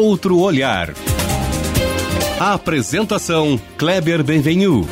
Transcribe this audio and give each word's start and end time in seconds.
Outro 0.00 0.38
Olhar. 0.38 0.94
A 2.40 2.54
apresentação 2.54 3.60
Kleber 3.76 4.24
Benvenu. 4.24 4.88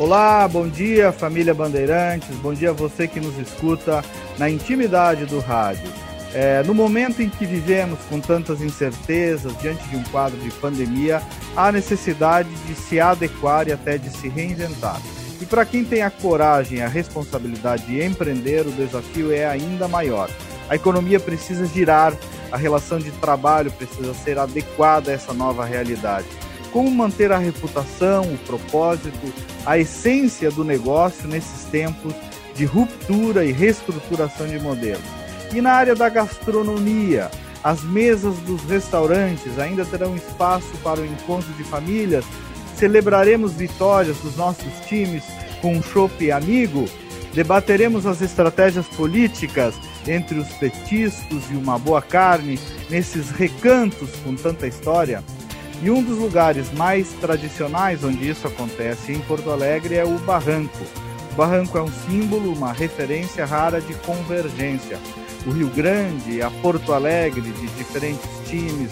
Olá, 0.00 0.48
bom 0.48 0.66
dia 0.66 1.12
família 1.12 1.52
Bandeirantes, 1.52 2.34
bom 2.36 2.54
dia 2.54 2.72
você 2.72 3.06
que 3.06 3.20
nos 3.20 3.36
escuta 3.38 4.02
na 4.38 4.48
intimidade 4.48 5.26
do 5.26 5.38
rádio. 5.38 5.86
É, 6.32 6.62
no 6.62 6.72
momento 6.72 7.20
em 7.20 7.28
que 7.28 7.44
vivemos 7.44 7.98
com 8.08 8.18
tantas 8.20 8.62
incertezas, 8.62 9.52
diante 9.60 9.86
de 9.90 9.96
um 9.96 10.02
quadro 10.04 10.38
de 10.38 10.50
pandemia, 10.52 11.20
há 11.54 11.70
necessidade 11.70 12.48
de 12.66 12.74
se 12.74 12.98
adequar 12.98 13.68
e 13.68 13.72
até 13.72 13.98
de 13.98 14.08
se 14.08 14.30
reinventar. 14.30 14.98
E 15.42 15.44
para 15.44 15.66
quem 15.66 15.84
tem 15.84 16.00
a 16.00 16.10
coragem 16.10 16.78
e 16.78 16.82
a 16.82 16.88
responsabilidade 16.88 17.84
de 17.84 18.02
empreender, 18.02 18.66
o 18.66 18.72
desafio 18.72 19.30
é 19.30 19.46
ainda 19.46 19.86
maior. 19.86 20.30
A 20.70 20.74
economia 20.74 21.20
precisa 21.20 21.66
girar, 21.66 22.14
a 22.50 22.56
relação 22.56 22.98
de 22.98 23.10
trabalho 23.12 23.70
precisa 23.72 24.12
ser 24.14 24.38
adequada 24.38 25.10
a 25.10 25.14
essa 25.14 25.32
nova 25.32 25.64
realidade. 25.64 26.26
Como 26.72 26.90
manter 26.90 27.32
a 27.32 27.38
reputação, 27.38 28.22
o 28.22 28.38
propósito, 28.38 29.32
a 29.66 29.78
essência 29.78 30.50
do 30.50 30.64
negócio 30.64 31.28
nesses 31.28 31.64
tempos 31.64 32.14
de 32.54 32.64
ruptura 32.64 33.44
e 33.44 33.52
reestruturação 33.52 34.46
de 34.46 34.58
modelos? 34.60 35.02
E 35.52 35.60
na 35.60 35.72
área 35.72 35.96
da 35.96 36.08
gastronomia, 36.08 37.30
as 37.62 37.82
mesas 37.82 38.36
dos 38.38 38.62
restaurantes 38.64 39.58
ainda 39.58 39.84
terão 39.84 40.14
espaço 40.14 40.70
para 40.82 41.00
o 41.00 41.04
encontro 41.04 41.52
de 41.54 41.64
famílias? 41.64 42.24
Celebraremos 42.76 43.52
vitórias 43.52 44.16
dos 44.18 44.36
nossos 44.36 44.72
times 44.86 45.24
com 45.60 45.74
um 45.74 45.82
chopp 45.82 46.30
amigo? 46.30 46.86
Debateremos 47.32 48.06
as 48.06 48.20
estratégias 48.20 48.86
políticas 48.86 49.74
entre 50.06 50.38
os 50.38 50.48
petiscos 50.48 51.44
e 51.50 51.54
uma 51.54 51.78
boa 51.78 52.02
carne 52.02 52.58
nesses 52.88 53.30
recantos 53.30 54.10
com 54.24 54.34
tanta 54.34 54.66
história? 54.66 55.22
E 55.82 55.90
um 55.90 56.02
dos 56.02 56.18
lugares 56.18 56.72
mais 56.72 57.08
tradicionais 57.20 58.02
onde 58.02 58.28
isso 58.28 58.46
acontece 58.46 59.12
em 59.12 59.20
Porto 59.20 59.50
Alegre 59.50 59.94
é 59.94 60.04
o 60.04 60.18
Barranco. 60.18 60.84
O 61.32 61.34
Barranco 61.36 61.78
é 61.78 61.82
um 61.82 61.90
símbolo, 61.90 62.52
uma 62.52 62.72
referência 62.72 63.46
rara 63.46 63.80
de 63.80 63.94
convergência. 63.94 64.98
O 65.46 65.50
Rio 65.52 65.68
Grande, 65.68 66.42
a 66.42 66.50
Porto 66.50 66.92
Alegre, 66.92 67.40
de 67.40 67.66
diferentes 67.68 68.28
times, 68.46 68.90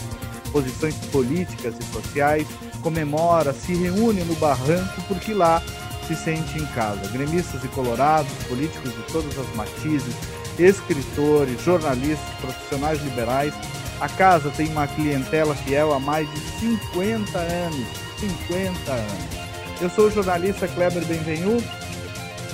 posições 0.50 0.94
políticas 1.12 1.74
e 1.78 1.84
sociais, 1.92 2.46
comemora, 2.80 3.52
se 3.52 3.74
reúne 3.74 4.22
no 4.22 4.34
Barranco 4.36 5.02
porque 5.08 5.34
lá 5.34 5.62
se 6.08 6.16
sente 6.16 6.58
em 6.58 6.66
casa. 6.68 7.06
Gremistas 7.12 7.62
e 7.62 7.68
colorados, 7.68 8.32
políticos 8.44 8.94
de 8.94 9.02
todas 9.12 9.38
as 9.38 9.54
matizes, 9.54 10.14
escritores, 10.58 11.60
jornalistas, 11.62 12.34
profissionais 12.40 13.02
liberais. 13.04 13.52
A 14.00 14.08
casa 14.08 14.50
tem 14.50 14.68
uma 14.68 14.88
clientela 14.88 15.54
fiel 15.54 15.92
há 15.92 16.00
mais 16.00 16.26
de 16.30 16.38
50 16.38 17.38
anos. 17.38 17.86
50 18.18 18.90
anos. 18.90 19.82
Eu 19.82 19.90
sou 19.90 20.06
o 20.06 20.10
jornalista 20.10 20.66
Kleber 20.66 21.04
Benvenu 21.04 21.58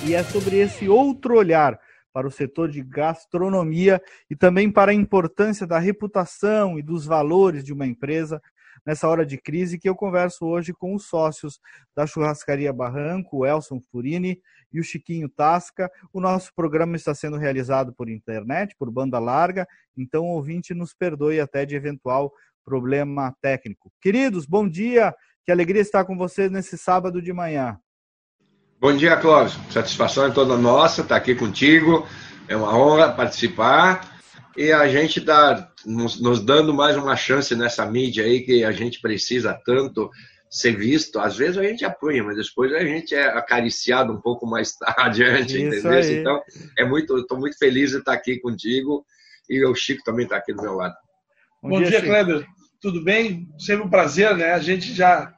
e 0.05 0.15
é 0.15 0.25
sobre 0.25 0.59
esse 0.59 0.89
outro 0.89 1.37
olhar 1.39 1.79
para 2.13 2.27
o 2.27 2.31
setor 2.31 2.71
de 2.71 2.83
gastronomia 2.83 4.03
e 4.29 4.37
também 4.37 4.71
para 4.71 4.91
a 4.91 4.95
importância 4.95 5.67
da 5.67 5.79
reputação 5.79 6.79
e 6.79 6.83
dos 6.83 7.07
valores 7.07 7.65
de 7.65 7.73
uma 7.73 7.87
empresa 7.87 8.43
nessa 8.85 9.09
hora 9.09 9.25
de 9.25 9.39
crise 9.39 9.79
que 9.79 9.89
eu 9.89 9.95
converso 9.95 10.45
hoje 10.45 10.73
com 10.73 10.95
os 10.95 11.07
sócios 11.07 11.59
da 11.97 12.07
Churrascaria 12.07 12.73
Barranco, 12.73 13.39
o 13.39 13.47
Elson 13.47 13.81
Furini 13.91 14.41
e 14.73 14.81
o 14.81 14.85
Chiquinho 14.85 15.29
Tasca. 15.29 15.91
O 16.13 16.21
nosso 16.21 16.53
programa 16.55 16.97
está 16.97 17.15
sendo 17.15 17.37
realizado 17.37 17.93
por 17.93 18.09
internet, 18.09 18.75
por 18.79 18.91
banda 18.91 19.19
larga, 19.19 19.67
então 19.97 20.25
o 20.25 20.35
ouvinte 20.35 20.75
nos 20.75 20.93
perdoe 20.93 21.41
até 21.41 21.65
de 21.65 21.75
eventual 21.75 22.33
problema 22.65 23.35
técnico. 23.41 23.93
Queridos, 24.01 24.47
bom 24.47 24.69
dia, 24.69 25.15
que 25.45 25.53
alegria 25.53 25.83
estar 25.83 26.05
com 26.05 26.17
vocês 26.17 26.51
nesse 26.51 26.79
sábado 26.79 27.21
de 27.21 27.33
manhã. 27.33 27.79
Bom 28.81 28.97
dia, 28.97 29.17
Clóvis. 29.17 29.59
Satisfação 29.71 30.27
é 30.27 30.31
toda 30.31 30.57
nossa 30.57 31.03
estar 31.03 31.17
aqui 31.17 31.35
contigo. 31.35 32.07
É 32.49 32.57
uma 32.57 32.77
honra 32.77 33.13
participar 33.13 34.14
e 34.57 34.73
a 34.73 34.87
gente 34.89 35.19
está 35.19 35.73
nos, 35.85 36.21
nos, 36.21 36.41
dando 36.41 36.73
mais 36.73 36.97
uma 36.97 37.17
chance 37.17 37.55
nessa 37.57 37.85
mídia 37.87 38.25
aí 38.25 38.41
que 38.41 38.65
a 38.65 38.73
gente 38.73 39.01
precisa 39.01 39.59
tanto 39.65 40.11
ser 40.49 40.77
visto. 40.77 41.19
Às 41.19 41.37
vezes 41.37 41.59
a 41.59 41.65
gente 41.65 41.85
apanha, 41.85 42.23
mas 42.23 42.37
depois 42.37 42.73
a 42.73 42.85
gente 42.85 43.15
é 43.15 43.25
acariciado 43.27 44.13
um 44.13 44.21
pouco 44.21 44.47
mais 44.47 44.75
adiante, 44.97 45.61
entendeu? 45.61 46.01
Então, 46.01 46.43
é 46.79 46.85
muito, 46.85 47.19
estou 47.19 47.39
muito 47.39 47.59
feliz 47.59 47.91
de 47.91 47.99
estar 47.99 48.13
aqui 48.13 48.39
contigo 48.39 49.05
e 49.49 49.65
o 49.65 49.75
Chico 49.75 50.03
também 50.05 50.25
está 50.25 50.37
aqui 50.37 50.53
do 50.55 50.63
meu 50.63 50.75
lado. 50.75 50.95
Bom, 51.63 51.71
Bom 51.71 51.79
dia, 51.79 51.91
dia 51.91 52.03
Kleber. 52.03 52.47
Tudo 52.81 53.03
bem? 53.03 53.49
Sempre 53.59 53.87
um 53.87 53.91
prazer, 53.91 54.37
né? 54.37 54.53
A 54.53 54.61
gente 54.61 54.93
já 54.95 55.35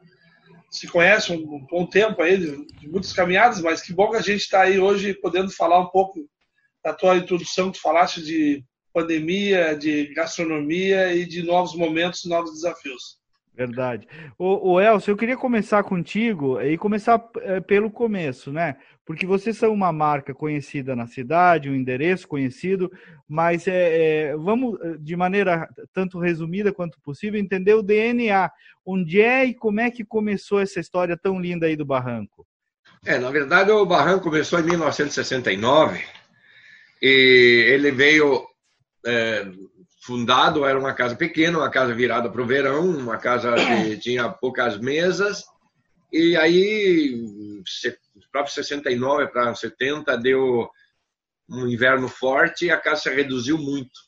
se 0.70 0.86
conhece 0.88 1.32
um 1.32 1.64
bom 1.70 1.86
tempo 1.86 2.20
aí, 2.20 2.36
de, 2.36 2.66
de 2.66 2.88
muitas 2.88 3.12
caminhadas, 3.12 3.60
mas 3.60 3.80
que 3.80 3.94
bom 3.94 4.10
que 4.10 4.16
a 4.16 4.22
gente 4.22 4.40
está 4.40 4.62
aí 4.62 4.78
hoje 4.78 5.14
podendo 5.14 5.50
falar 5.50 5.80
um 5.80 5.86
pouco 5.86 6.28
da 6.84 6.92
tua 6.92 7.16
introdução 7.16 7.70
que 7.70 7.78
tu 7.78 7.82
falaste 7.82 8.22
de 8.22 8.62
pandemia, 8.96 9.76
de 9.76 10.06
gastronomia 10.14 11.14
e 11.14 11.26
de 11.26 11.42
novos 11.42 11.76
momentos, 11.76 12.24
novos 12.24 12.54
desafios. 12.54 13.18
Verdade. 13.54 14.08
O, 14.38 14.72
o 14.72 14.80
Elcio, 14.80 15.10
eu 15.10 15.16
queria 15.18 15.36
começar 15.36 15.82
contigo 15.82 16.58
e 16.62 16.78
começar 16.78 17.22
é, 17.42 17.60
pelo 17.60 17.90
começo, 17.90 18.50
né? 18.50 18.76
Porque 19.04 19.26
vocês 19.26 19.58
são 19.58 19.70
uma 19.70 19.92
marca 19.92 20.32
conhecida 20.32 20.96
na 20.96 21.06
cidade, 21.06 21.68
um 21.68 21.74
endereço 21.74 22.26
conhecido, 22.26 22.90
mas 23.28 23.68
é, 23.68 24.30
é, 24.30 24.36
vamos, 24.36 24.78
de 24.98 25.14
maneira 25.14 25.68
tanto 25.92 26.18
resumida 26.18 26.72
quanto 26.72 26.98
possível, 27.02 27.38
entender 27.38 27.74
o 27.74 27.82
DNA. 27.82 28.50
Onde 28.84 29.20
é 29.20 29.44
e 29.44 29.54
como 29.54 29.78
é 29.78 29.90
que 29.90 30.06
começou 30.06 30.58
essa 30.58 30.80
história 30.80 31.18
tão 31.18 31.38
linda 31.38 31.66
aí 31.66 31.76
do 31.76 31.84
Barranco? 31.84 32.46
É, 33.04 33.18
na 33.18 33.30
verdade, 33.30 33.70
o 33.70 33.84
Barranco 33.84 34.24
começou 34.24 34.58
em 34.58 34.64
1969 34.64 36.02
e 37.02 37.64
ele 37.68 37.90
veio 37.90 38.55
é, 39.06 39.46
fundado, 40.02 40.64
era 40.64 40.78
uma 40.78 40.92
casa 40.92 41.16
pequena, 41.16 41.58
uma 41.58 41.70
casa 41.70 41.94
virada 41.94 42.30
para 42.30 42.42
o 42.42 42.46
verão, 42.46 42.90
uma 42.90 43.16
casa 43.16 43.54
que 43.54 43.96
tinha 43.98 44.28
poucas 44.28 44.78
mesas, 44.78 45.44
e 46.12 46.36
aí, 46.36 47.24
próprio 48.30 48.54
69 48.54 49.28
para 49.28 49.54
70, 49.54 50.16
deu 50.18 50.68
um 51.48 51.66
inverno 51.66 52.08
forte 52.08 52.66
e 52.66 52.70
a 52.70 52.76
casa 52.76 53.02
se 53.02 53.14
reduziu 53.14 53.56
muito. 53.56 54.06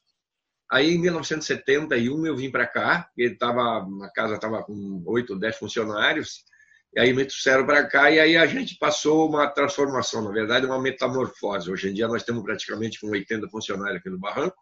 Aí, 0.70 0.94
em 0.94 1.00
1971, 1.00 2.26
eu 2.26 2.36
vim 2.36 2.50
para 2.50 2.66
cá, 2.66 3.08
e 3.16 3.30
tava, 3.30 3.86
a 4.04 4.12
casa 4.12 4.34
estava 4.34 4.62
com 4.62 5.02
8 5.06 5.32
ou 5.32 5.38
10 5.38 5.56
funcionários, 5.56 6.44
e 6.94 7.00
aí 7.00 7.12
me 7.12 7.24
trouxeram 7.24 7.64
para 7.64 7.86
cá, 7.86 8.10
e 8.10 8.20
aí 8.20 8.36
a 8.36 8.46
gente 8.46 8.76
passou 8.78 9.28
uma 9.28 9.46
transformação, 9.48 10.22
na 10.22 10.30
verdade, 10.30 10.66
uma 10.66 10.80
metamorfose. 10.80 11.70
Hoje 11.70 11.88
em 11.88 11.94
dia, 11.94 12.06
nós 12.06 12.22
temos 12.22 12.42
praticamente 12.42 13.00
com 13.00 13.08
80 13.08 13.48
funcionários 13.48 14.00
aqui 14.00 14.10
no 14.10 14.18
Barranco, 14.18 14.56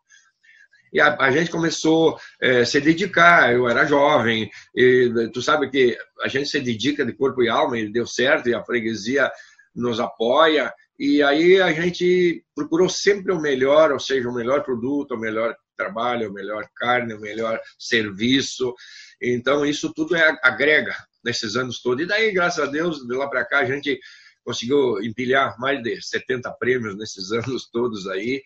e 0.97 1.01
a, 1.01 1.15
a 1.21 1.31
gente 1.31 1.51
começou 1.51 2.17
a 2.43 2.47
é, 2.47 2.65
se 2.65 2.81
dedicar. 2.81 3.53
Eu 3.53 3.69
era 3.69 3.85
jovem, 3.85 4.51
e 4.75 5.31
tu 5.31 5.43
sabe 5.43 5.69
que 5.69 5.95
a 6.23 6.29
gente 6.29 6.49
se 6.49 6.59
dedica 6.59 7.05
de 7.05 7.13
corpo 7.13 7.43
e 7.43 7.51
alma, 7.51 7.79
e 7.79 7.93
deu 7.93 8.07
certo, 8.07 8.49
e 8.49 8.55
a 8.55 8.65
freguesia 8.65 9.31
nos 9.75 10.01
apoia. 10.01 10.73
E 10.99 11.23
aí 11.23 11.61
a 11.61 11.71
gente 11.71 12.43
procurou 12.55 12.89
sempre 12.89 13.31
o 13.31 13.39
melhor, 13.39 13.93
ou 13.93 14.01
seja, 14.01 14.27
o 14.27 14.35
melhor 14.35 14.63
produto, 14.63 15.13
o 15.13 15.21
melhor 15.21 15.55
trabalho, 15.77 16.31
o 16.31 16.33
melhor 16.33 16.67
carne, 16.75 17.13
o 17.13 17.21
melhor 17.21 17.61
serviço. 17.79 18.75
Então, 19.21 19.67
isso 19.67 19.93
tudo 19.93 20.17
é, 20.17 20.35
agrega 20.43 20.97
nesses 21.23 21.57
anos 21.57 21.83
todos. 21.83 22.05
E 22.05 22.09
daí, 22.09 22.33
graças 22.33 22.67
a 22.67 22.71
Deus, 22.71 23.07
de 23.07 23.15
lá 23.15 23.29
para 23.29 23.45
cá, 23.45 23.59
a 23.59 23.67
gente 23.67 24.01
conseguiu 24.43 25.03
empilhar 25.03 25.59
mais 25.59 25.83
de 25.83 26.01
70 26.01 26.51
prêmios 26.53 26.97
nesses 26.97 27.33
anos 27.37 27.69
todos 27.71 28.09
aí. 28.09 28.43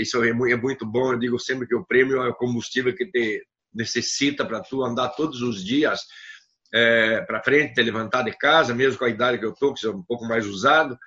Isso 0.00 0.22
é, 0.22 0.30
é 0.30 0.56
muito 0.56 0.86
bom. 0.86 1.12
Eu 1.12 1.18
digo 1.18 1.38
sempre 1.38 1.66
que 1.66 1.74
o 1.74 1.84
prêmio 1.84 2.22
é 2.22 2.28
o 2.28 2.34
combustível 2.34 2.94
que 2.94 3.06
te 3.06 3.42
necessita 3.72 4.44
para 4.44 4.60
tu 4.60 4.82
andar 4.84 5.10
todos 5.10 5.42
os 5.42 5.64
dias 5.64 6.00
é, 6.72 7.20
para 7.22 7.42
frente, 7.42 7.74
te 7.74 7.82
levantar 7.82 8.22
de 8.22 8.32
casa, 8.32 8.74
mesmo 8.74 8.98
com 8.98 9.04
a 9.04 9.10
idade 9.10 9.38
que 9.38 9.44
eu 9.44 9.52
tô, 9.52 9.72
que 9.74 9.80
sou 9.80 9.94
um 9.94 10.02
pouco 10.02 10.24
mais 10.24 10.46
usado, 10.46 10.98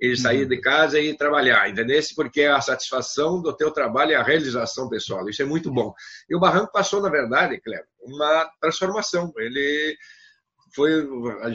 e 0.00 0.16
sair 0.16 0.42
uhum. 0.42 0.48
de 0.48 0.60
casa 0.60 1.00
e 1.00 1.16
trabalhar, 1.16 1.68
entendeu? 1.68 2.00
Porque 2.14 2.42
a 2.42 2.60
satisfação 2.60 3.42
do 3.42 3.52
teu 3.56 3.70
trabalho 3.72 4.12
é 4.12 4.14
a 4.14 4.22
realização 4.22 4.88
pessoal. 4.88 5.28
Isso 5.28 5.42
é 5.42 5.44
muito 5.44 5.72
bom. 5.72 5.92
E 6.30 6.36
o 6.36 6.40
Barranco 6.40 6.72
passou, 6.72 7.02
na 7.02 7.10
verdade, 7.10 7.60
Cleber, 7.60 7.86
uma 8.00 8.48
transformação. 8.60 9.32
Ele 9.36 9.96
foi 10.74 11.06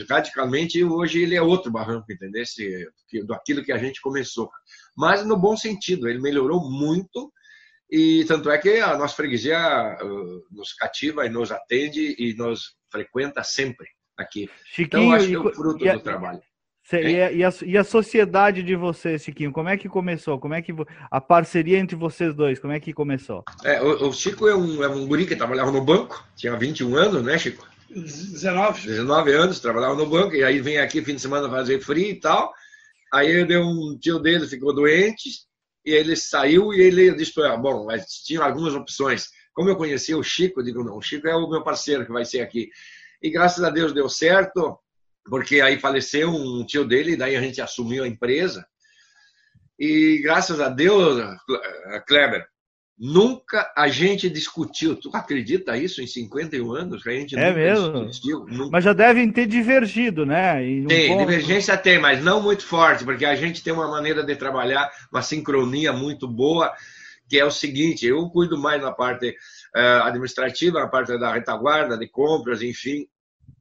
radicalmente 0.09 0.79
e 0.79 0.83
hoje 0.83 1.21
ele 1.21 1.35
é 1.35 1.41
outro 1.41 1.71
barranco, 1.71 2.11
entendeu? 2.11 2.41
Esse, 2.41 2.87
do 3.25 3.33
aquilo 3.33 3.63
que 3.63 3.71
a 3.71 3.77
gente 3.77 4.01
começou. 4.01 4.49
Mas 4.95 5.25
no 5.25 5.37
bom 5.37 5.55
sentido, 5.55 6.07
ele 6.07 6.19
melhorou 6.19 6.69
muito 6.69 7.31
e 7.89 8.25
tanto 8.25 8.49
é 8.49 8.57
que 8.57 8.79
a 8.79 8.97
nossa 8.97 9.15
freguesia 9.15 9.97
uh, 10.01 10.43
nos 10.51 10.73
cativa 10.73 11.25
e 11.25 11.29
nos 11.29 11.51
atende 11.51 12.15
e 12.17 12.33
nos 12.35 12.75
frequenta 12.91 13.43
sempre 13.43 13.87
aqui. 14.17 14.49
Chiquinho, 14.65 15.03
então, 15.03 15.11
acho 15.11 15.27
que 15.27 15.35
é 15.35 15.39
o 15.39 15.53
fruto 15.53 15.85
do 15.85 15.99
trabalho. 15.99 16.41
e, 16.91 16.97
a, 16.97 17.31
e, 17.31 17.43
a, 17.43 17.53
e, 17.65 17.77
a, 17.77 17.83
sociedade 17.83 18.63
de 18.63 18.75
vocês, 18.75 19.23
Chiquinho, 19.23 19.51
como 19.51 19.69
é 19.69 19.77
que 19.77 19.87
começou? 19.87 20.39
Como 20.39 20.53
é 20.53 20.61
que 20.61 20.73
a 21.11 21.21
parceria 21.21 21.77
entre 21.77 21.95
vocês 21.95 22.33
dois, 22.33 22.59
como 22.59 22.73
é 22.73 22.79
que 22.79 22.93
começou? 22.93 23.43
É, 23.63 23.81
o, 23.81 24.07
o, 24.07 24.13
Chico 24.13 24.47
é 24.47 24.55
um, 24.55 24.83
é 24.83 24.87
um 24.87 25.07
guri 25.07 25.25
que 25.25 25.35
trabalhava 25.35 25.71
no 25.71 25.83
banco, 25.83 26.27
tinha 26.35 26.57
21 26.57 26.95
anos, 26.95 27.23
né, 27.23 27.37
Chico? 27.37 27.72
19. 28.01 28.87
19 28.87 29.31
anos, 29.33 29.59
trabalhava 29.59 29.95
no 29.95 30.05
banco, 30.05 30.35
e 30.35 30.43
aí 30.43 30.59
vem 30.59 30.77
aqui 30.77 31.03
fim 31.03 31.15
de 31.15 31.21
semana 31.21 31.49
fazer 31.49 31.79
frio 31.79 32.09
e 32.09 32.19
tal. 32.19 32.51
Aí 33.13 33.45
deu 33.45 33.61
um 33.61 33.97
tio 33.99 34.19
dele 34.19 34.47
ficou 34.47 34.73
doente, 34.73 35.29
e 35.85 35.91
ele 35.91 36.15
saiu 36.15 36.73
e 36.73 36.81
ele 36.81 37.13
disse, 37.13 37.39
ah, 37.41 37.57
bom, 37.57 37.85
mas 37.85 38.05
tinha 38.25 38.41
algumas 38.41 38.73
opções. 38.73 39.27
Como 39.53 39.69
eu 39.69 39.75
conhecia 39.75 40.17
o 40.17 40.23
Chico, 40.23 40.59
eu 40.59 40.63
digo, 40.63 40.83
não, 40.83 40.97
o 40.97 41.01
Chico 41.01 41.27
é 41.27 41.35
o 41.35 41.49
meu 41.49 41.63
parceiro 41.63 42.05
que 42.05 42.11
vai 42.11 42.25
ser 42.25 42.41
aqui. 42.41 42.69
E 43.21 43.29
graças 43.29 43.63
a 43.63 43.69
Deus 43.69 43.93
deu 43.93 44.09
certo, 44.09 44.79
porque 45.25 45.61
aí 45.61 45.79
faleceu 45.79 46.29
um 46.29 46.65
tio 46.65 46.85
dele, 46.85 47.15
daí 47.15 47.35
a 47.35 47.41
gente 47.41 47.61
assumiu 47.61 48.03
a 48.03 48.07
empresa. 48.07 48.65
E 49.77 50.19
graças 50.23 50.59
a 50.59 50.69
Deus, 50.69 51.21
Kleber, 52.07 52.45
nunca 53.03 53.69
a 53.75 53.89
gente 53.89 54.29
discutiu. 54.29 54.95
Tu 54.95 55.09
acredita 55.13 55.75
isso 55.75 56.01
em 56.01 56.07
51 56.07 56.71
anos? 56.71 57.03
Que 57.03 57.09
a 57.09 57.11
gente 57.11 57.37
é 57.37 57.49
nunca 57.49 57.59
mesmo? 57.59 58.05
discutiu? 58.05 58.45
Nunca. 58.45 58.69
Mas 58.71 58.85
já 58.85 58.93
devem 58.93 59.29
ter 59.29 59.45
divergido, 59.45 60.25
né? 60.25 60.61
Um 60.61 60.87
tem, 60.87 61.09
ponto... 61.09 61.19
divergência 61.19 61.75
tem, 61.75 61.99
mas 61.99 62.23
não 62.23 62.41
muito 62.41 62.65
forte, 62.65 63.03
porque 63.03 63.25
a 63.25 63.35
gente 63.35 63.61
tem 63.61 63.73
uma 63.73 63.89
maneira 63.89 64.23
de 64.23 64.33
trabalhar, 64.37 64.89
uma 65.11 65.21
sincronia 65.21 65.91
muito 65.91 66.29
boa, 66.29 66.73
que 67.27 67.37
é 67.37 67.43
o 67.43 67.51
seguinte: 67.51 68.05
eu 68.05 68.29
cuido 68.29 68.57
mais 68.57 68.81
na 68.81 68.93
parte 68.93 69.31
uh, 69.75 70.03
administrativa, 70.03 70.79
na 70.79 70.87
parte 70.87 71.19
da 71.19 71.33
retaguarda, 71.33 71.97
de 71.97 72.07
compras, 72.07 72.61
enfim, 72.61 73.05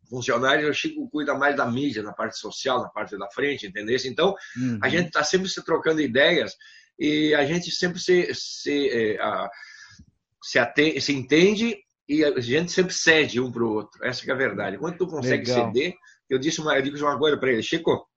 funcionários, 0.08 0.70
o 0.70 0.72
Chico 0.72 1.10
cuida 1.10 1.34
mais 1.34 1.56
da 1.56 1.66
mídia, 1.66 2.00
na 2.00 2.12
parte 2.12 2.38
social, 2.38 2.80
na 2.80 2.88
parte 2.88 3.18
da 3.18 3.28
frente, 3.28 3.66
entendeu? 3.66 3.96
Então, 4.04 4.36
uhum. 4.56 4.78
a 4.80 4.88
gente 4.88 5.08
está 5.08 5.24
sempre 5.24 5.48
se 5.48 5.64
trocando 5.64 6.00
ideias 6.00 6.56
e 7.02 7.34
a 7.34 7.44
gente 7.44 7.68
sempre 7.72 7.98
se, 7.98 8.32
se, 8.32 8.88
é, 8.88 9.20
a, 9.20 9.50
se, 10.40 10.56
atende, 10.56 11.00
se 11.00 11.12
entende 11.12 11.76
e 12.08 12.24
a 12.24 12.38
gente 12.38 12.70
sempre 12.70 12.94
cede 12.94 13.40
um 13.40 13.50
para 13.50 13.64
o 13.64 13.72
outro. 13.72 14.04
Essa 14.04 14.24
é 14.30 14.32
a 14.32 14.36
verdade. 14.36 14.78
Quando 14.78 14.98
tu 14.98 15.08
consegue 15.08 15.48
Legal. 15.48 15.66
ceder, 15.66 15.94
eu 16.30 16.38
disse 16.38 16.60
uma, 16.60 16.76
eu 16.76 16.82
digo 16.82 16.96
uma 17.04 17.18
coisa 17.18 17.36
para 17.36 17.50
ele, 17.50 17.60
Chico, 17.60 18.08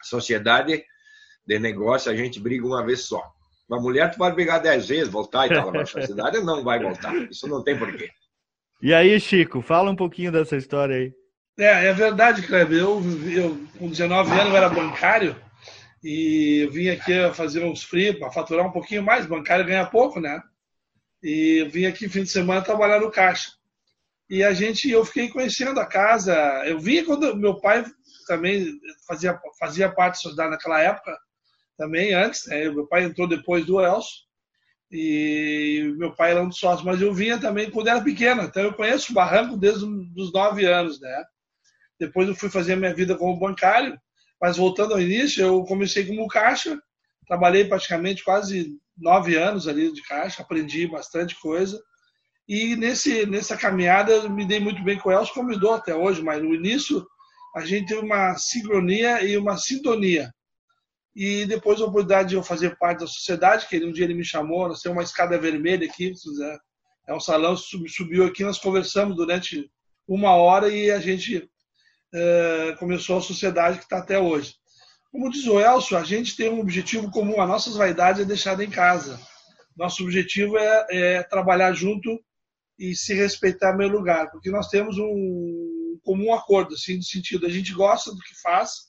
sociedade 0.00 0.80
de 1.44 1.58
negócio 1.58 2.08
a 2.08 2.14
gente 2.14 2.38
briga 2.38 2.64
uma 2.64 2.86
vez 2.86 3.00
só. 3.00 3.20
Uma 3.68 3.80
mulher 3.80 4.12
tu 4.12 4.18
pode 4.18 4.36
brigar 4.36 4.62
dez 4.62 4.86
vezes, 4.86 5.08
voltar 5.08 5.46
e 5.46 5.48
tal, 5.48 5.72
mas 5.72 5.82
a 5.82 5.86
sociedade 6.00 6.38
não 6.38 6.62
vai 6.62 6.80
voltar. 6.80 7.12
Isso 7.28 7.48
não 7.48 7.64
tem 7.64 7.76
porquê. 7.76 8.10
E 8.80 8.94
aí, 8.94 9.18
Chico, 9.18 9.60
fala 9.60 9.90
um 9.90 9.96
pouquinho 9.96 10.30
dessa 10.30 10.56
história 10.56 10.94
aí. 10.94 11.12
É, 11.58 11.86
é 11.86 11.92
verdade, 11.92 12.42
Kleber. 12.42 12.78
Eu, 12.78 13.02
eu, 13.28 13.60
com 13.76 13.88
19 13.88 14.30
anos, 14.30 14.50
eu 14.50 14.56
era 14.56 14.68
bancário 14.68 15.34
e 16.02 16.64
eu 16.64 16.70
vim 16.70 16.88
aqui 16.88 17.12
fazer 17.34 17.62
uns 17.64 17.82
free 17.82 18.18
para 18.18 18.30
faturar 18.30 18.66
um 18.66 18.72
pouquinho 18.72 19.02
mais. 19.02 19.26
Bancário 19.26 19.66
ganha 19.66 19.86
pouco, 19.86 20.18
né? 20.18 20.42
E 21.22 21.64
vim 21.70 21.84
aqui 21.84 22.08
fim 22.08 22.22
de 22.22 22.30
semana 22.30 22.62
trabalhar 22.62 23.00
no 23.00 23.10
caixa. 23.10 23.50
E 24.28 24.42
a 24.42 24.52
gente, 24.52 24.88
eu 24.88 25.04
fiquei 25.04 25.28
conhecendo 25.28 25.78
a 25.78 25.86
casa. 25.86 26.34
Eu 26.64 26.78
vim 26.78 27.04
quando 27.04 27.36
meu 27.36 27.60
pai 27.60 27.84
também 28.26 28.80
fazia, 29.06 29.38
fazia 29.58 29.92
parte 29.92 30.34
da 30.34 30.48
naquela 30.48 30.80
época, 30.80 31.18
também 31.76 32.14
antes. 32.14 32.46
Né? 32.46 32.70
Meu 32.70 32.86
pai 32.86 33.04
entrou 33.04 33.28
depois 33.28 33.66
do 33.66 33.80
Elcio. 33.80 34.30
E 34.90 35.94
meu 35.98 36.14
pai 36.14 36.32
era 36.32 36.42
um 36.42 36.48
dos 36.48 36.58
sócios, 36.58 36.84
mas 36.84 37.00
eu 37.00 37.14
vinha 37.14 37.38
também 37.38 37.70
quando 37.70 37.88
era 37.88 38.00
pequeno. 38.00 38.42
Então 38.42 38.62
eu 38.62 38.72
conheço 38.72 39.12
o 39.12 39.14
barranco 39.14 39.56
desde 39.56 39.84
os 39.84 40.32
nove 40.32 40.64
anos, 40.64 41.00
né? 41.00 41.24
Depois 41.98 42.26
eu 42.26 42.34
fui 42.34 42.48
fazer 42.48 42.72
a 42.72 42.76
minha 42.76 42.94
vida 42.94 43.16
como 43.16 43.38
bancário, 43.38 44.00
mas 44.40 44.56
voltando 44.56 44.94
ao 44.94 45.00
início, 45.00 45.44
eu 45.44 45.62
comecei 45.64 46.06
como 46.06 46.26
caixa, 46.26 46.80
trabalhei 47.26 47.64
praticamente 47.64 48.24
quase 48.24 48.76
nove 48.96 49.36
anos 49.36 49.68
ali 49.68 49.92
de 49.92 50.02
caixa, 50.02 50.42
aprendi 50.42 50.86
bastante 50.86 51.38
coisa. 51.40 51.80
E 52.48 52.74
nesse, 52.74 53.26
nessa 53.26 53.56
caminhada 53.56 54.12
eu 54.12 54.30
me 54.30 54.44
dei 54.44 54.58
muito 54.58 54.82
bem 54.82 54.98
com 54.98 55.12
Elcio, 55.12 55.34
como 55.34 55.48
me 55.48 55.58
dou 55.58 55.74
até 55.74 55.94
hoje, 55.94 56.22
mas 56.22 56.42
no 56.42 56.54
início 56.54 57.06
a 57.54 57.64
gente 57.64 57.88
teve 57.88 58.00
uma 58.00 58.34
sincronia 58.36 59.22
e 59.22 59.36
uma 59.36 59.56
sintonia. 59.56 60.32
E 61.14 61.44
depois 61.46 61.80
a 61.80 61.84
oportunidade 61.84 62.30
de 62.30 62.34
eu 62.36 62.42
fazer 62.42 62.78
parte 62.78 63.00
da 63.00 63.06
sociedade, 63.06 63.66
que 63.66 63.76
ele, 63.76 63.86
um 63.86 63.92
dia 63.92 64.04
ele 64.04 64.14
me 64.14 64.24
chamou, 64.24 64.68
nós 64.68 64.80
temos 64.80 64.96
uma 64.96 65.04
escada 65.04 65.38
vermelha 65.38 65.86
aqui, 65.86 66.12
é 67.06 67.14
um 67.14 67.20
salão, 67.20 67.56
subiu 67.56 68.24
aqui, 68.24 68.44
nós 68.44 68.58
conversamos 68.58 69.16
durante 69.16 69.70
uma 70.06 70.34
hora 70.34 70.68
e 70.68 70.90
a 70.90 71.00
gente 71.00 71.48
é, 72.12 72.76
começou 72.78 73.18
a 73.18 73.22
sociedade 73.22 73.78
que 73.78 73.84
está 73.84 73.98
até 73.98 74.18
hoje. 74.18 74.54
Como 75.10 75.30
diz 75.30 75.46
o 75.46 75.58
Elcio, 75.58 75.96
a 75.96 76.04
gente 76.04 76.36
tem 76.36 76.50
um 76.50 76.60
objetivo 76.60 77.10
comum, 77.10 77.40
a 77.40 77.46
nossas 77.46 77.76
vaidades 77.76 78.22
é 78.22 78.24
deixada 78.24 78.64
em 78.64 78.70
casa. 78.70 79.20
Nosso 79.76 80.02
objetivo 80.04 80.56
é, 80.58 80.86
é 80.90 81.22
trabalhar 81.22 81.72
junto 81.72 82.20
e 82.78 82.94
se 82.94 83.14
respeitar 83.14 83.76
meu 83.76 83.88
lugar, 83.88 84.30
porque 84.30 84.50
nós 84.50 84.68
temos 84.68 84.96
um 84.98 85.98
comum 86.02 86.32
acordo, 86.32 86.74
assim, 86.74 86.96
no 86.96 87.02
sentido, 87.02 87.46
a 87.46 87.50
gente 87.50 87.74
gosta 87.74 88.10
do 88.10 88.18
que 88.18 88.40
faz, 88.40 88.88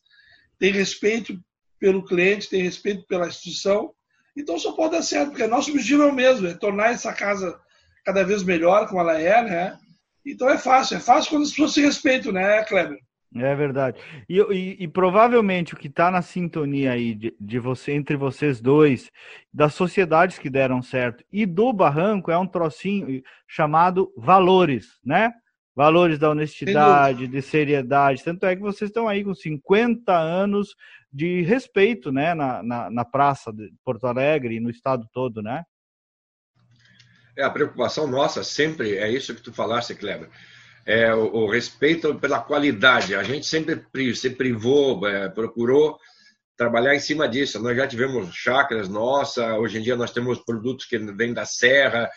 tem 0.58 0.72
respeito 0.72 1.38
pelo 1.80 2.06
cliente, 2.06 2.50
tem 2.50 2.62
respeito 2.62 3.06
pela 3.08 3.28
instituição, 3.28 3.94
então 4.38 4.58
só 4.58 4.72
pode 4.72 4.94
dar 4.94 5.02
certo, 5.02 5.32
porque 5.32 5.46
nosso 5.46 5.72
objetivo 5.72 6.04
é 6.04 6.06
o 6.06 6.14
mesmo, 6.14 6.48
é 6.48 6.54
tornar 6.54 6.92
essa 6.92 7.12
casa 7.12 7.60
cada 8.06 8.24
vez 8.24 8.44
melhor 8.44 8.88
como 8.88 9.02
ela 9.02 9.20
é, 9.20 9.44
né? 9.44 9.78
Então 10.26 10.50
é 10.50 10.58
fácil, 10.58 10.98
é 10.98 11.00
fácil 11.00 11.32
quando 11.32 11.44
as 11.44 11.50
pessoas 11.50 11.74
se 11.74 11.82
respeitam, 11.82 12.32
né, 12.32 12.64
Kleber? 12.64 13.00
É 13.34 13.56
verdade. 13.56 13.98
E, 14.28 14.40
e, 14.40 14.84
e 14.84 14.88
provavelmente 14.90 15.74
o 15.74 15.78
que 15.78 15.88
está 15.88 16.12
na 16.12 16.22
sintonia 16.22 16.92
aí 16.92 17.16
de, 17.16 17.34
de, 17.40 17.60
você 17.60 17.94
entre 17.94 18.18
vocês 18.18 18.60
dois, 18.60 19.10
das 19.54 19.74
sociedades 19.74 20.38
que 20.38 20.50
deram 20.50 20.82
certo 20.82 21.24
e 21.32 21.46
do 21.46 21.72
barranco 21.72 22.30
é 22.30 22.38
um 22.38 22.48
trocinho 22.48 23.24
chamado 23.48 24.12
valores, 24.18 25.00
né? 25.04 25.32
Valores 25.74 26.20
da 26.20 26.30
honestidade, 26.30 27.28
de 27.28 27.42
seriedade. 27.42 28.22
Tanto 28.22 28.46
é 28.46 28.54
que 28.54 28.62
vocês 28.62 28.90
estão 28.90 29.08
aí 29.08 29.24
com 29.24 29.34
50 29.34 30.14
anos 30.14 30.76
de 31.12 31.42
respeito, 31.44 32.12
né? 32.12 32.34
Na, 32.34 32.62
na, 32.62 32.90
na 32.90 33.06
praça 33.06 33.54
de 33.54 33.72
Porto 33.86 34.08
Alegre 34.08 34.56
e 34.56 34.60
no 34.60 34.70
estado 34.70 35.08
todo, 35.14 35.42
né? 35.42 35.64
É, 37.38 37.44
a 37.44 37.50
preocupação 37.50 38.06
nossa 38.08 38.44
sempre 38.44 38.98
é 38.98 39.10
isso 39.10 39.34
que 39.34 39.42
tu 39.42 39.54
falaste, 39.54 39.96
Kleber 39.96 40.30
é, 40.86 41.14
o, 41.14 41.26
o, 41.34 41.50
respeito 41.50 42.16
pela 42.16 42.40
qualidade. 42.40 43.16
A 43.16 43.24
gente 43.24 43.46
sempre 43.46 43.84
se 44.16 44.30
privou, 44.32 45.08
é, 45.08 45.30
procurou 45.30 45.98
trabalhar 46.58 46.96
em 46.96 47.00
cima 47.00 47.28
disso. 47.28 47.60
Nós 47.60 47.76
já 47.76 47.88
tivemos 47.88 48.34
chácaras 48.34 48.90
nossa, 48.90 49.58
hoje 49.58 49.80
em 49.80 49.82
dia 49.82 49.96
nós 49.96 50.12
temos 50.12 50.40
produtos 50.40 50.86
que 50.86 50.98
vêm 50.98 51.34
da 51.34 51.46
serra. 51.46 52.10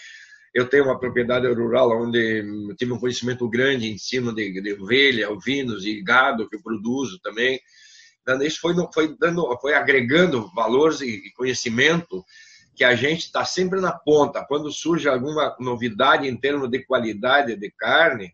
Eu 0.53 0.69
tenho 0.69 0.85
uma 0.85 0.99
propriedade 0.99 1.47
rural 1.49 1.91
onde 2.01 2.45
tive 2.77 2.93
um 2.93 2.99
conhecimento 2.99 3.49
grande 3.49 3.91
em 3.91 3.99
cima 3.99 4.33
de, 4.33 4.61
de 4.61 4.73
ovelha, 4.75 5.31
ovinos 5.31 5.85
e 5.85 6.01
gado 6.03 6.49
que 6.49 6.57
eu 6.57 6.63
produzo 6.63 7.19
também. 7.21 7.61
Então, 8.23 8.41
isso 8.43 8.61
foi, 8.61 8.75
foi, 8.93 9.17
dando, 9.19 9.47
foi 9.61 9.75
agregando 9.75 10.51
valores 10.55 11.01
e 11.03 11.31
conhecimento 11.37 12.25
que 12.75 12.83
a 12.83 12.95
gente 12.95 13.27
está 13.27 13.45
sempre 13.45 13.81
na 13.81 13.93
ponta. 13.93 14.45
Quando 14.47 14.73
surge 14.73 15.09
alguma 15.09 15.55
novidade 15.61 16.27
em 16.27 16.37
termos 16.37 16.71
de 16.71 16.85
qualidade 16.85 17.55
de 17.57 17.71
carne, 17.79 18.33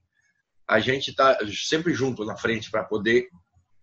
a 0.70 0.78
gente 0.78 1.10
está 1.10 1.36
sempre 1.66 1.92
junto 1.92 2.24
na 2.24 2.36
frente 2.36 2.70
para 2.70 2.84
poder 2.84 3.28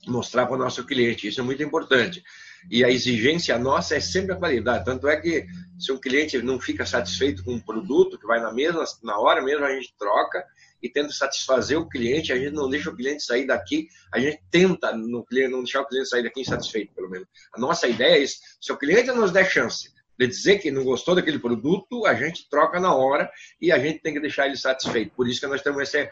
mostrar 0.08 0.46
para 0.46 0.56
o 0.56 0.58
nosso 0.58 0.86
cliente. 0.86 1.28
Isso 1.28 1.42
é 1.42 1.44
muito 1.44 1.62
importante. 1.62 2.24
E 2.72 2.82
a 2.82 2.90
exigência 2.90 3.60
nossa 3.60 3.98
é 3.98 4.00
sempre 4.00 4.32
a 4.32 4.38
qualidade. 4.38 4.86
Tanto 4.86 5.06
é 5.06 5.20
que 5.20 5.46
se 5.78 5.92
o 5.92 6.00
cliente 6.00 6.42
não 6.42 6.62
fica 6.62 6.86
satisfeito 6.86 7.44
com 7.44 7.56
um 7.56 7.60
produto, 7.60 8.18
que 8.18 8.26
vai 8.26 8.40
na 8.40 8.54
mesma, 8.54 8.86
na 9.04 9.20
hora 9.20 9.42
mesmo 9.42 9.66
a 9.66 9.74
gente 9.74 9.94
troca 10.00 10.46
e 10.82 10.88
tenta 10.88 11.12
satisfazer 11.12 11.78
o 11.78 11.90
cliente, 11.90 12.32
a 12.32 12.38
gente 12.38 12.54
não 12.54 12.70
deixa 12.70 12.90
o 12.90 12.96
cliente 12.96 13.22
sair 13.22 13.46
daqui, 13.46 13.90
a 14.14 14.20
gente 14.20 14.42
tenta 14.50 14.96
no 14.96 15.26
cliente, 15.26 15.52
não 15.52 15.64
deixar 15.64 15.82
o 15.82 15.88
cliente 15.88 16.08
sair 16.08 16.24
daqui 16.24 16.40
insatisfeito, 16.40 16.94
pelo 16.94 17.10
menos. 17.10 17.28
A 17.54 17.60
nossa 17.60 17.86
ideia 17.86 18.16
é 18.16 18.20
isso. 18.20 18.38
Se 18.62 18.72
o 18.72 18.78
cliente 18.78 19.12
nos 19.12 19.32
der 19.32 19.52
chance 19.52 19.92
de 20.18 20.26
dizer 20.26 20.60
que 20.60 20.72
não 20.72 20.86
gostou 20.86 21.16
daquele 21.16 21.38
produto, 21.38 22.06
a 22.06 22.14
gente 22.14 22.50
troca 22.50 22.80
na 22.80 22.96
hora 22.96 23.30
e 23.62 23.74
a 23.74 23.78
gente 23.78 24.00
tem 24.00 24.14
que 24.14 24.22
deixar 24.22 24.48
ele 24.48 24.56
satisfeito. 24.56 25.14
Por 25.16 25.28
isso 25.28 25.42
que 25.42 25.48
nós 25.48 25.62
temos 25.62 25.82
esse 25.84 26.10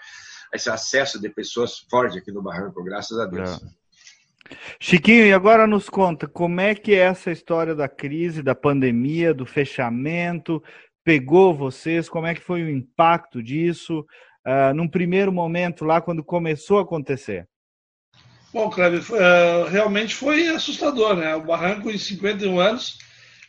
esse 0.56 0.70
acesso 0.70 1.20
de 1.20 1.30
pessoas 1.30 1.80
fortes 1.90 2.18
aqui 2.18 2.32
no 2.32 2.42
Barranco, 2.42 2.84
graças 2.84 3.18
a 3.20 3.26
Deus. 3.26 3.62
É. 3.62 3.86
Chiquinho, 4.80 5.26
e 5.26 5.34
agora 5.34 5.66
nos 5.66 5.90
conta 5.90 6.28
como 6.28 6.62
é 6.62 6.76
que 6.76 6.94
é 6.94 7.00
essa 7.00 7.32
história 7.32 7.74
da 7.74 7.88
crise, 7.88 8.44
da 8.44 8.54
pandemia, 8.54 9.34
do 9.34 9.46
fechamento, 9.46 10.62
pegou 11.04 11.54
vocês, 11.54 12.08
como 12.08 12.28
é 12.28 12.36
que 12.36 12.42
foi 12.42 12.64
o 12.64 12.70
impacto 12.70 13.42
disso, 13.42 14.06
uh, 14.46 14.74
num 14.74 14.88
primeiro 14.88 15.32
momento 15.32 15.86
lá, 15.86 16.02
quando 16.02 16.24
começou 16.24 16.80
a 16.80 16.84
acontecer? 16.84 17.48
Bom, 18.54 18.70
Cleber, 18.70 19.02
uh, 19.02 19.70
realmente 19.70 20.16
foi 20.16 20.48
assustador, 20.48 21.16
né? 21.16 21.36
O 21.36 21.44
Barranco, 21.44 21.90
em 21.92 21.98
51 21.98 22.60
anos, 22.60 22.98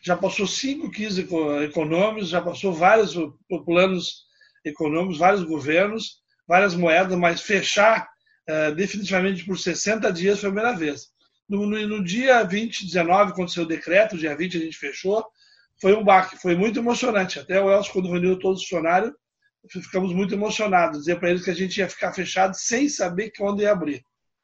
já 0.02 0.16
passou 0.16 0.46
cinco 0.46 0.90
crises 0.90 1.26
econômicos, 1.62 2.28
já 2.28 2.40
passou 2.40 2.72
vários 2.72 3.14
planos 3.64 4.26
econômicos, 4.64 5.18
vários 5.18 5.44
governos, 5.44 6.18
várias 6.46 6.74
moedas, 6.74 7.16
mas 7.18 7.40
fechar 7.40 8.08
uh, 8.48 8.74
definitivamente 8.74 9.44
por 9.44 9.58
60 9.58 10.12
dias 10.12 10.40
foi 10.40 10.48
a 10.48 10.52
primeira 10.52 10.76
vez. 10.76 11.08
No, 11.48 11.66
no, 11.66 11.86
no 11.86 12.04
dia 12.04 12.42
20, 12.42 12.84
19, 12.84 13.32
quando 13.34 13.52
saiu 13.52 13.64
o 13.64 13.68
decreto, 13.68 14.18
dia 14.18 14.36
20 14.36 14.56
a 14.56 14.60
gente 14.60 14.76
fechou, 14.76 15.24
foi 15.80 15.94
um 15.94 16.04
baque, 16.04 16.36
foi 16.38 16.56
muito 16.56 16.78
emocionante. 16.78 17.38
Até 17.38 17.60
o 17.60 17.70
Elcio, 17.70 17.92
quando 17.92 18.10
reuniu 18.10 18.38
todos 18.38 18.60
os 18.60 18.68
funcionários, 18.68 19.12
ficamos 19.68 20.12
muito 20.12 20.34
emocionados. 20.34 21.00
Dizer 21.00 21.18
para 21.18 21.30
eles 21.30 21.44
que 21.44 21.50
a 21.50 21.54
gente 21.54 21.78
ia 21.78 21.88
ficar 21.88 22.12
fechado 22.12 22.54
sem 22.54 22.88
saber 22.88 23.32
quando 23.36 23.62
ia 23.62 23.72
abrir. 23.72 24.02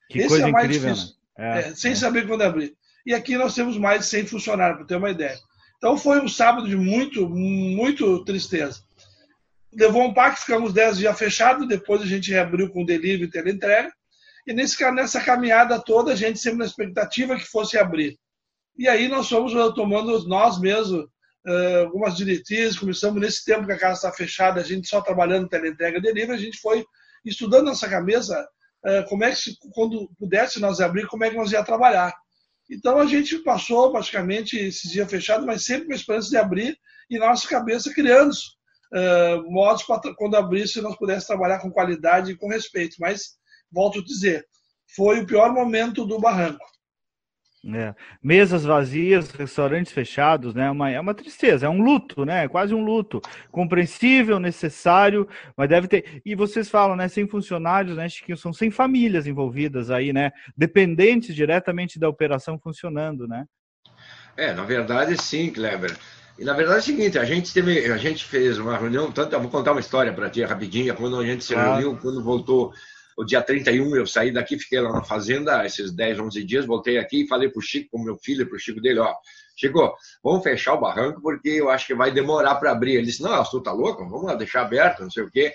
Que 0.09 0.19
Esse 0.19 0.29
coisa 0.29 0.49
é 0.49 0.51
mais 0.51 0.67
incrível, 0.67 0.93
difícil. 0.93 1.15
Né? 1.39 1.63
É, 1.63 1.69
é, 1.69 1.75
sem 1.75 1.93
é. 1.93 1.97
saber 1.97 2.27
quando 2.27 2.43
ia 2.43 2.49
abrir. 2.49 2.77
E 3.05 3.15
aqui 3.15 3.37
nós 3.37 3.55
temos 3.55 3.77
mais 3.79 4.01
de 4.01 4.07
100 4.07 4.27
funcionários, 4.27 4.79
para 4.79 4.87
ter 4.87 4.97
uma 4.97 5.11
ideia. 5.11 5.37
Então 5.79 5.97
foi 5.97 6.21
um 6.21 6.29
sábado 6.29 6.69
de 6.69 6.77
muito, 6.77 7.29
muito 7.29 8.25
tristeza. 8.25 8.81
Levou 9.75 10.03
um 10.03 10.13
parque, 10.13 10.41
ficamos 10.41 10.73
10 10.73 10.99
dias 10.99 11.19
fechados, 11.19 11.67
depois 11.67 12.03
a 12.03 12.07
gente 12.07 12.31
reabriu 12.31 12.71
com 12.71 12.85
delivery 12.85 13.25
e 13.25 13.31
teleentrega. 13.31 13.91
E 14.47 14.53
nesse, 14.53 14.91
nessa 14.93 15.21
caminhada 15.21 15.81
toda, 15.81 16.13
a 16.13 16.17
gente 16.17 16.39
sempre 16.39 16.59
na 16.59 16.65
expectativa 16.65 17.37
que 17.37 17.47
fosse 17.47 17.79
abrir. 17.79 18.19
E 18.77 18.89
aí 18.89 19.09
nós 19.09 19.29
fomos 19.29 19.53
tomando 19.75 20.27
nós 20.27 20.59
mesmos 20.61 21.05
uh, 21.47 21.79
algumas 21.85 22.17
diretrizes, 22.17 22.79
começamos 22.79 23.21
nesse 23.21 23.45
tempo 23.45 23.67
que 23.67 23.73
a 23.73 23.79
casa 23.79 23.95
está 23.95 24.13
fechada, 24.13 24.61
a 24.61 24.65
gente 24.65 24.89
só 24.89 25.01
trabalhando 25.01 25.49
teleentrega 25.49 25.99
e 25.99 26.03
delivery, 26.03 26.33
a 26.33 26.43
gente 26.43 26.59
foi 26.59 26.85
estudando 27.25 27.67
nossa 27.67 27.89
cabeça 27.89 28.47
uh, 28.85 29.09
como 29.09 29.25
é 29.25 29.33
que, 29.33 29.57
quando 29.73 30.11
pudesse 30.19 30.61
nós 30.61 30.81
abrir, 30.81 31.07
como 31.07 31.25
é 31.25 31.31
que 31.31 31.37
nós 31.37 31.53
ia 31.53 31.63
trabalhar. 31.63 32.13
Então 32.71 32.99
a 32.99 33.07
gente 33.07 33.39
passou 33.39 33.93
praticamente 33.93 34.57
esses 34.59 34.91
dias 34.91 35.11
fechados, 35.11 35.45
mas 35.45 35.65
sempre 35.65 35.87
com 35.87 35.93
a 35.93 35.97
esperança 35.97 36.31
de 36.31 36.37
abrir 36.37 36.77
e 37.11 37.19
nossa 37.19 37.47
cabeça 37.47 37.93
criando 37.93 38.33
uh, 38.93 39.51
modos 39.51 39.83
para 39.83 40.15
quando 40.15 40.37
abrisse 40.37 40.81
nós 40.81 40.97
pudéssemos 40.97 41.27
trabalhar 41.27 41.59
com 41.61 41.71
qualidade 41.71 42.33
e 42.33 42.37
com 42.37 42.49
respeito. 42.49 42.97
Mas, 43.01 43.37
volto 43.71 44.01
a 44.01 44.05
dizer, 44.05 44.47
foi 44.95 45.21
o 45.21 45.27
pior 45.27 45.53
momento 45.53 46.05
do 46.05 46.21
barranco. 46.21 46.65
É. 47.65 47.95
Mesas 48.21 48.65
vazias, 48.65 49.31
restaurantes 49.31 49.93
fechados, 49.93 50.53
né? 50.53 50.69
Uma, 50.69 50.91
é 50.91 50.99
uma 50.99 51.15
tristeza, 51.15 51.67
é 51.67 51.69
um 51.69 51.81
luto, 51.81 52.25
né? 52.25 52.45
É 52.45 52.49
quase 52.49 52.75
um 52.75 52.85
luto. 52.85 53.21
Compreensível, 53.53 54.41
necessário, 54.41 55.29
mas 55.57 55.69
deve 55.69 55.87
ter. 55.87 56.21
E 56.27 56.35
vocês 56.35 56.69
falam, 56.69 56.97
né? 56.97 57.07
Sem 57.07 57.29
funcionários, 57.29 57.97
né, 57.97 58.09
Chiquinho? 58.09 58.37
São 58.37 58.53
sem 58.53 58.69
famílias 58.69 59.29
envolvidas 59.29 59.93
aí, 59.93 60.13
né? 60.13 60.33
Dependentes 60.57 61.37
diretamente 61.37 62.01
da 62.01 62.09
operação 62.09 62.59
funcionando, 62.59 63.29
né? 63.29 63.47
É, 64.37 64.53
na 64.53 64.65
verdade, 64.65 65.17
sim, 65.23 65.49
Kleber. 65.53 65.97
E 66.43 66.45
na 66.45 66.55
verdade 66.55 66.79
é 66.79 66.81
o 66.81 66.83
seguinte, 66.83 67.17
a 67.21 67.25
gente 67.25 67.55
teve, 67.55 67.87
a 67.93 67.97
gente 67.97 68.25
fez 68.25 68.59
uma 68.59 68.77
reunião, 68.77 69.13
tanto, 69.13 69.33
eu 69.33 69.41
vou 69.41 69.49
contar 69.49 69.71
uma 69.71 69.81
história 69.81 70.13
para 70.13 70.29
ti 70.29 70.43
rapidinho, 70.43 70.93
quando 70.97 71.17
a 71.21 71.25
gente 71.25 71.45
se 71.45 71.55
reuniu, 71.55 71.97
quando 72.03 72.21
voltou 72.21 72.73
o 73.17 73.23
dia 73.23 73.41
31 73.41 73.95
eu 73.95 74.05
saí 74.09 74.33
daqui, 74.33 74.59
fiquei 74.59 74.81
lá 74.81 74.93
na 74.93 75.05
fazenda 75.05 75.65
esses 75.65 75.93
10, 75.93 76.19
11 76.19 76.43
dias, 76.43 76.67
voltei 76.67 76.99
aqui 76.99 77.23
e 77.23 77.29
falei 77.29 77.49
para 77.49 77.61
o 77.61 77.63
Chico, 77.63 77.91
com 77.93 78.03
meu 78.03 78.17
filho, 78.17 78.45
para 78.49 78.57
o 78.57 78.59
Chico 78.59 78.81
dele, 78.81 78.99
ó, 78.99 79.15
Chico, 79.55 79.95
vamos 80.21 80.43
fechar 80.43 80.75
o 80.75 80.81
barranco 80.81 81.23
porque 81.23 81.49
eu 81.49 81.71
acho 81.71 81.87
que 81.87 81.95
vai 81.95 82.11
demorar 82.11 82.57
para 82.57 82.73
abrir. 82.73 82.95
Ele 82.95 83.07
disse, 83.07 83.23
não, 83.23 83.45
tu 83.45 83.61
tá 83.61 83.71
louco? 83.71 84.03
Vamos 84.09 84.25
lá 84.25 84.35
deixar 84.35 84.63
aberto, 84.63 85.05
não 85.05 85.11
sei 85.13 85.23
o 85.23 85.31
quê. 85.31 85.55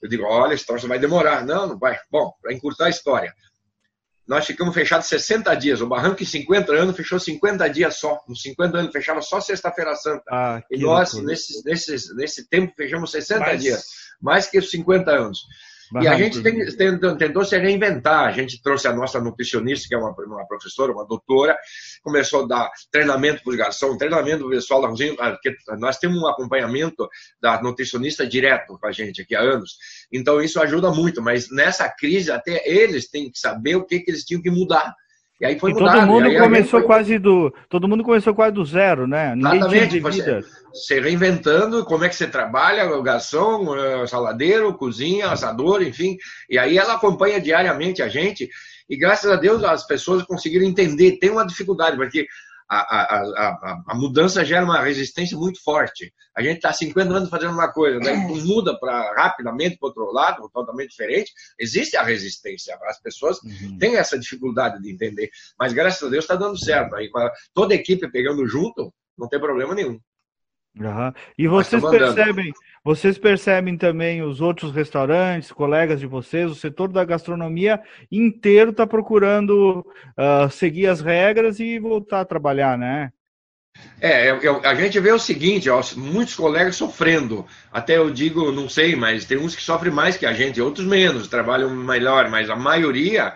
Eu 0.00 0.08
digo, 0.08 0.22
olha, 0.22 0.54
esse 0.54 0.64
troço 0.64 0.86
vai 0.86 1.00
demorar. 1.00 1.44
Não, 1.44 1.66
não 1.66 1.76
vai. 1.76 1.98
Bom, 2.08 2.32
para 2.40 2.52
encurtar 2.52 2.86
a 2.86 2.90
história, 2.90 3.34
nós 4.26 4.46
ficamos 4.46 4.74
fechados 4.74 5.06
60 5.06 5.54
dias. 5.54 5.80
O 5.80 5.86
barranco 5.86 6.22
em 6.22 6.26
50 6.26 6.72
anos 6.72 6.96
fechou 6.96 7.20
50 7.20 7.68
dias 7.68 7.96
só. 7.96 8.22
Nos 8.26 8.40
50 8.42 8.78
anos 8.78 8.92
fechava 8.92 9.20
só 9.20 9.40
sexta-feira 9.40 9.94
santa. 9.94 10.24
Ah, 10.30 10.62
e 10.70 10.78
nós, 10.78 11.12
nesse, 11.14 11.62
nesse, 11.64 12.14
nesse 12.14 12.48
tempo, 12.48 12.72
fechamos 12.76 13.10
60 13.10 13.40
Mas... 13.40 13.62
dias. 13.62 13.84
Mais 14.20 14.46
que 14.46 14.58
os 14.58 14.70
50 14.70 15.10
anos. 15.10 15.40
E 16.00 16.08
a 16.08 16.16
gente 16.16 16.42
tem, 16.42 16.64
tem, 16.76 16.98
tentou 17.16 17.44
se 17.44 17.58
reinventar. 17.58 18.26
A 18.26 18.32
gente 18.32 18.62
trouxe 18.62 18.88
a 18.88 18.92
nossa 18.92 19.20
nutricionista, 19.20 19.88
que 19.88 19.94
é 19.94 19.98
uma, 19.98 20.10
uma 20.10 20.46
professora, 20.46 20.92
uma 20.92 21.06
doutora, 21.06 21.56
começou 22.02 22.44
a 22.44 22.46
dar 22.46 22.70
treinamento 22.90 23.42
para 23.42 23.50
os 23.50 23.56
garçons, 23.56 23.98
treinamento 23.98 24.38
para 24.38 24.46
o 24.46 24.50
pessoal 24.50 24.82
da 24.82 24.88
cozinha, 24.88 25.14
porque 25.14 25.54
nós 25.78 25.98
temos 25.98 26.20
um 26.20 26.26
acompanhamento 26.26 27.08
da 27.40 27.60
nutricionista 27.62 28.26
direto 28.26 28.78
com 28.78 28.86
a 28.86 28.92
gente 28.92 29.22
aqui 29.22 29.34
há 29.34 29.40
anos. 29.40 29.76
Então 30.12 30.40
isso 30.40 30.60
ajuda 30.60 30.90
muito, 30.90 31.22
mas 31.22 31.50
nessa 31.50 31.88
crise 31.88 32.30
até 32.30 32.66
eles 32.68 33.08
têm 33.08 33.30
que 33.30 33.38
saber 33.38 33.76
o 33.76 33.84
que, 33.84 34.00
que 34.00 34.10
eles 34.10 34.24
tinham 34.24 34.42
que 34.42 34.50
mudar. 34.50 34.94
E 35.44 35.46
aí 35.46 35.58
foi 35.58 35.72
e 35.72 35.74
mudado. 35.74 35.98
Todo 35.98 36.06
mundo 36.06 36.38
começou 36.38 36.80
foi... 36.80 36.86
quase 36.86 37.18
do. 37.18 37.54
Todo 37.68 37.86
mundo 37.86 38.02
começou 38.02 38.34
quase 38.34 38.54
do 38.54 38.64
zero, 38.64 39.06
né? 39.06 39.34
Ninguém 39.36 39.58
Exatamente, 39.58 40.00
vida. 40.00 40.40
Você, 40.72 40.98
reinventando 40.98 41.84
como 41.84 42.02
é 42.02 42.08
que 42.08 42.16
você 42.16 42.26
trabalha, 42.26 42.86
garçom, 43.02 43.66
saladeiro, 44.06 44.72
cozinha, 44.72 45.28
assador, 45.28 45.82
enfim. 45.82 46.16
E 46.48 46.58
aí 46.58 46.78
ela 46.78 46.94
acompanha 46.94 47.38
diariamente 47.38 48.02
a 48.02 48.08
gente. 48.08 48.48
E 48.88 48.96
graças 48.96 49.30
a 49.30 49.36
Deus 49.36 49.62
as 49.62 49.86
pessoas 49.86 50.22
conseguiram 50.22 50.64
entender. 50.64 51.18
Tem 51.18 51.28
uma 51.28 51.46
dificuldade, 51.46 51.98
porque 51.98 52.26
a, 52.68 52.76
a, 52.76 53.22
a, 53.22 53.82
a, 53.88 53.94
mudança 53.94 54.44
gera 54.44 54.64
uma 54.64 54.82
resistência 54.82 55.36
muito 55.36 55.62
forte. 55.62 56.12
A 56.36 56.42
gente 56.42 56.56
está 56.56 56.72
50 56.72 57.12
anos 57.12 57.28
fazendo 57.28 57.52
uma 57.52 57.70
coisa, 57.72 58.00
daí 58.00 58.16
muda 58.16 58.78
para 58.78 59.14
rapidamente 59.14 59.76
para 59.78 59.88
outro 59.88 60.12
lado, 60.12 60.48
totalmente 60.52 60.90
diferente. 60.90 61.32
Existe 61.58 61.96
a 61.96 62.02
resistência. 62.02 62.78
As 62.84 63.00
pessoas 63.00 63.38
uhum. 63.42 63.78
têm 63.78 63.96
essa 63.96 64.18
dificuldade 64.18 64.80
de 64.80 64.90
entender. 64.90 65.30
Mas 65.58 65.72
graças 65.72 66.02
a 66.02 66.10
Deus 66.10 66.24
está 66.24 66.36
dando 66.36 66.58
certo. 66.58 66.96
Aí, 66.96 67.10
toda 67.52 67.74
a 67.74 67.76
equipe 67.76 68.10
pegando 68.10 68.46
junto, 68.46 68.92
não 69.16 69.28
tem 69.28 69.38
problema 69.38 69.74
nenhum. 69.74 70.00
Uhum. 70.78 71.12
E 71.38 71.46
vocês 71.46 71.82
percebem, 71.82 72.52
vocês 72.84 73.16
percebem 73.16 73.78
também 73.78 74.22
os 74.22 74.40
outros 74.40 74.74
restaurantes, 74.74 75.52
colegas 75.52 76.00
de 76.00 76.06
vocês, 76.06 76.50
o 76.50 76.54
setor 76.54 76.88
da 76.88 77.04
gastronomia 77.04 77.80
inteiro 78.10 78.70
está 78.72 78.84
procurando 78.84 79.86
uh, 80.18 80.50
seguir 80.50 80.88
as 80.88 81.00
regras 81.00 81.60
e 81.60 81.78
voltar 81.78 82.20
a 82.20 82.24
trabalhar, 82.24 82.76
né? 82.76 83.12
É, 84.00 84.30
eu, 84.30 84.40
eu, 84.40 84.60
a 84.64 84.74
gente 84.74 84.98
vê 85.00 85.12
o 85.12 85.18
seguinte, 85.18 85.68
ó, 85.68 85.80
muitos 85.96 86.34
colegas 86.34 86.76
sofrendo. 86.76 87.46
Até 87.72 87.96
eu 87.96 88.10
digo, 88.10 88.52
não 88.52 88.68
sei, 88.68 88.94
mas 88.94 89.24
tem 89.24 89.38
uns 89.38 89.54
que 89.54 89.62
sofrem 89.62 89.92
mais 89.92 90.16
que 90.16 90.26
a 90.26 90.32
gente, 90.32 90.60
outros 90.60 90.86
menos, 90.86 91.28
trabalham 91.28 91.70
melhor, 91.70 92.28
mas 92.30 92.50
a 92.50 92.56
maioria, 92.56 93.34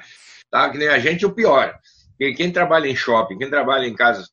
tá, 0.50 0.71
que 0.71 0.78
nem 0.78 0.88
a 0.88 0.99
gente, 0.99 1.26
o 1.26 1.33
pior. 1.33 1.76
Quem, 2.18 2.35
quem 2.35 2.52
trabalha 2.52 2.88
em 2.88 2.97
shopping, 2.97 3.38
quem 3.38 3.50
trabalha 3.50 3.87
em 3.87 3.95
casas, 3.95 4.28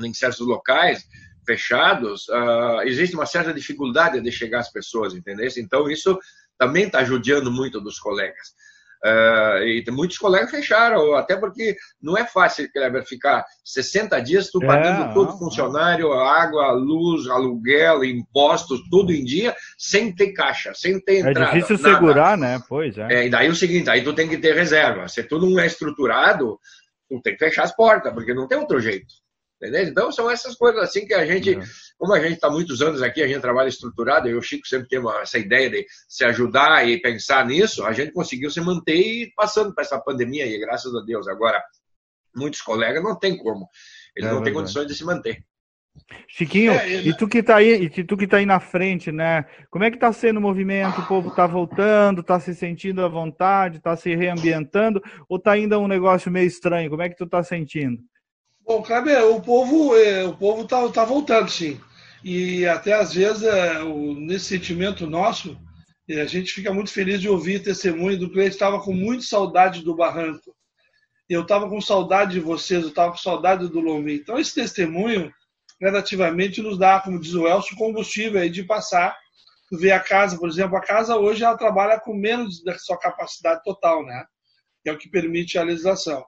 em 0.00 0.12
certos 0.12 0.46
locais, 0.46 1.04
fechados, 1.48 2.28
uh, 2.28 2.82
existe 2.84 3.16
uma 3.16 3.24
certa 3.24 3.54
dificuldade 3.54 4.20
de 4.20 4.30
chegar 4.30 4.58
às 4.58 4.70
pessoas, 4.70 5.14
entendeu? 5.14 5.48
Então, 5.56 5.90
isso 5.90 6.18
também 6.58 6.84
está 6.84 6.98
ajudando 6.98 7.50
muito 7.50 7.80
dos 7.80 7.98
colegas. 7.98 8.48
Uh, 9.02 9.62
e 9.62 9.84
muitos 9.90 10.18
colegas 10.18 10.50
fecharam, 10.50 11.14
até 11.14 11.36
porque 11.36 11.74
não 12.02 12.18
é 12.18 12.26
fácil, 12.26 12.70
Kleber, 12.70 13.06
ficar 13.06 13.44
60 13.64 14.20
dias 14.20 14.50
tu 14.50 14.58
pagando 14.58 15.10
é, 15.10 15.14
todo 15.14 15.38
funcionário, 15.38 16.12
água, 16.12 16.72
luz, 16.72 17.28
aluguel, 17.28 18.04
impostos, 18.04 18.80
tudo 18.90 19.12
em 19.12 19.24
dia, 19.24 19.54
sem 19.78 20.14
ter 20.14 20.32
caixa, 20.32 20.72
sem 20.74 21.00
ter 21.00 21.14
é 21.14 21.30
entrada. 21.30 21.56
É 21.56 21.60
difícil 21.60 21.78
nada. 21.78 21.94
segurar, 21.94 22.36
né? 22.36 22.60
Pois 22.68 22.98
é. 22.98 23.06
é. 23.08 23.26
E 23.26 23.30
daí 23.30 23.46
é 23.46 23.50
o 23.50 23.54
seguinte, 23.54 23.88
aí 23.88 24.02
tu 24.02 24.12
tem 24.12 24.28
que 24.28 24.36
ter 24.36 24.54
reserva. 24.54 25.08
Se 25.08 25.22
tudo 25.22 25.48
não 25.48 25.60
é 25.60 25.66
estruturado, 25.66 26.58
tu 27.08 27.22
tem 27.22 27.34
que 27.34 27.44
fechar 27.44 27.62
as 27.62 27.74
portas, 27.74 28.12
porque 28.12 28.34
não 28.34 28.48
tem 28.48 28.58
outro 28.58 28.80
jeito. 28.80 29.14
Entendeu? 29.60 29.82
Então, 29.82 30.12
são 30.12 30.30
essas 30.30 30.54
coisas 30.54 30.80
assim 30.80 31.04
que 31.04 31.12
a 31.12 31.26
gente, 31.26 31.56
uhum. 31.56 31.62
como 31.98 32.14
a 32.14 32.20
gente 32.20 32.34
está 32.34 32.48
muitos 32.48 32.80
anos 32.80 33.02
aqui, 33.02 33.20
a 33.22 33.26
gente 33.26 33.40
trabalha 33.40 33.68
estruturado, 33.68 34.28
eu 34.28 34.36
e 34.36 34.38
o 34.38 34.42
Chico 34.42 34.66
sempre 34.68 34.88
temos 34.88 35.12
essa 35.16 35.36
ideia 35.36 35.68
de 35.68 35.84
se 36.08 36.24
ajudar 36.24 36.88
e 36.88 37.00
pensar 37.00 37.44
nisso, 37.44 37.84
a 37.84 37.92
gente 37.92 38.12
conseguiu 38.12 38.50
se 38.50 38.60
manter 38.60 38.96
e 38.96 39.32
passando 39.34 39.74
por 39.74 39.80
essa 39.80 39.98
pandemia 39.98 40.44
aí, 40.44 40.58
graças 40.60 40.94
a 40.94 41.00
Deus. 41.00 41.26
Agora, 41.26 41.60
muitos 42.34 42.62
colegas 42.62 43.02
não 43.02 43.18
tem 43.18 43.36
como, 43.36 43.68
eles 44.14 44.30
é 44.30 44.32
não 44.32 44.42
têm 44.44 44.52
condições 44.52 44.86
de 44.86 44.94
se 44.94 45.04
manter. 45.04 45.44
Chiquinho, 46.28 46.70
é, 46.70 46.88
e 46.94 47.16
tu 47.16 47.26
que 47.26 47.42
tá 47.42 47.56
aí, 47.56 47.84
e 47.84 48.04
tu 48.04 48.16
que 48.16 48.28
tá 48.28 48.36
aí 48.36 48.46
na 48.46 48.60
frente, 48.60 49.10
né? 49.10 49.44
Como 49.68 49.82
é 49.82 49.90
que 49.90 49.98
tá 49.98 50.12
sendo 50.12 50.36
o 50.36 50.40
movimento? 50.40 51.00
O 51.00 51.06
povo 51.08 51.34
tá 51.34 51.44
voltando, 51.44 52.22
tá 52.22 52.38
se 52.38 52.54
sentindo 52.54 53.04
à 53.04 53.08
vontade, 53.08 53.80
tá 53.80 53.96
se 53.96 54.14
reambientando, 54.14 55.02
ou 55.28 55.40
tá 55.40 55.50
ainda 55.50 55.80
um 55.80 55.88
negócio 55.88 56.30
meio 56.30 56.46
estranho? 56.46 56.88
Como 56.88 57.02
é 57.02 57.08
que 57.08 57.16
tu 57.16 57.26
tá 57.26 57.42
sentindo? 57.42 57.98
Bom, 58.68 58.82
Kleber, 58.82 59.24
o 59.24 59.40
povo 59.40 59.96
é, 59.96 60.24
o 60.24 60.36
povo 60.36 60.66
tá, 60.66 60.86
tá 60.90 61.02
voltando, 61.02 61.50
sim. 61.50 61.80
E 62.22 62.66
até 62.66 62.92
às 62.92 63.14
vezes, 63.14 63.42
é, 63.42 63.82
o, 63.82 64.12
nesse 64.12 64.44
sentimento 64.44 65.06
nosso, 65.06 65.58
é, 66.06 66.20
a 66.20 66.26
gente 66.26 66.52
fica 66.52 66.70
muito 66.70 66.92
feliz 66.92 67.18
de 67.18 67.30
ouvir 67.30 67.62
testemunho 67.62 68.18
do 68.18 68.30
cliente 68.30 68.50
estava 68.50 68.78
com 68.78 68.92
muita 68.92 69.22
saudade 69.22 69.82
do 69.82 69.96
barranco. 69.96 70.54
Eu 71.30 71.42
estava 71.42 71.66
com 71.66 71.80
saudade 71.80 72.32
de 72.32 72.40
vocês, 72.40 72.82
eu 72.82 72.90
estava 72.90 73.12
com 73.12 73.16
saudade 73.16 73.66
do 73.68 73.80
Lombi. 73.80 74.16
Então, 74.16 74.38
esse 74.38 74.54
testemunho, 74.54 75.32
gradativamente, 75.80 76.60
nos 76.60 76.78
dá, 76.78 77.00
como 77.00 77.18
diz 77.18 77.32
o 77.32 77.48
Elcio, 77.48 77.74
combustível 77.74 78.38
aí 78.38 78.50
de 78.50 78.64
passar, 78.64 79.16
ver 79.72 79.92
a 79.92 80.00
casa, 80.00 80.36
por 80.36 80.46
exemplo, 80.46 80.76
a 80.76 80.82
casa 80.82 81.16
hoje 81.16 81.42
ela 81.42 81.56
trabalha 81.56 81.98
com 81.98 82.12
menos 82.12 82.62
da 82.62 82.78
sua 82.78 82.98
capacidade 82.98 83.62
total, 83.64 84.04
né? 84.04 84.26
É 84.84 84.92
o 84.92 84.98
que 84.98 85.08
permite 85.08 85.56
a 85.56 85.62
legislação 85.62 86.22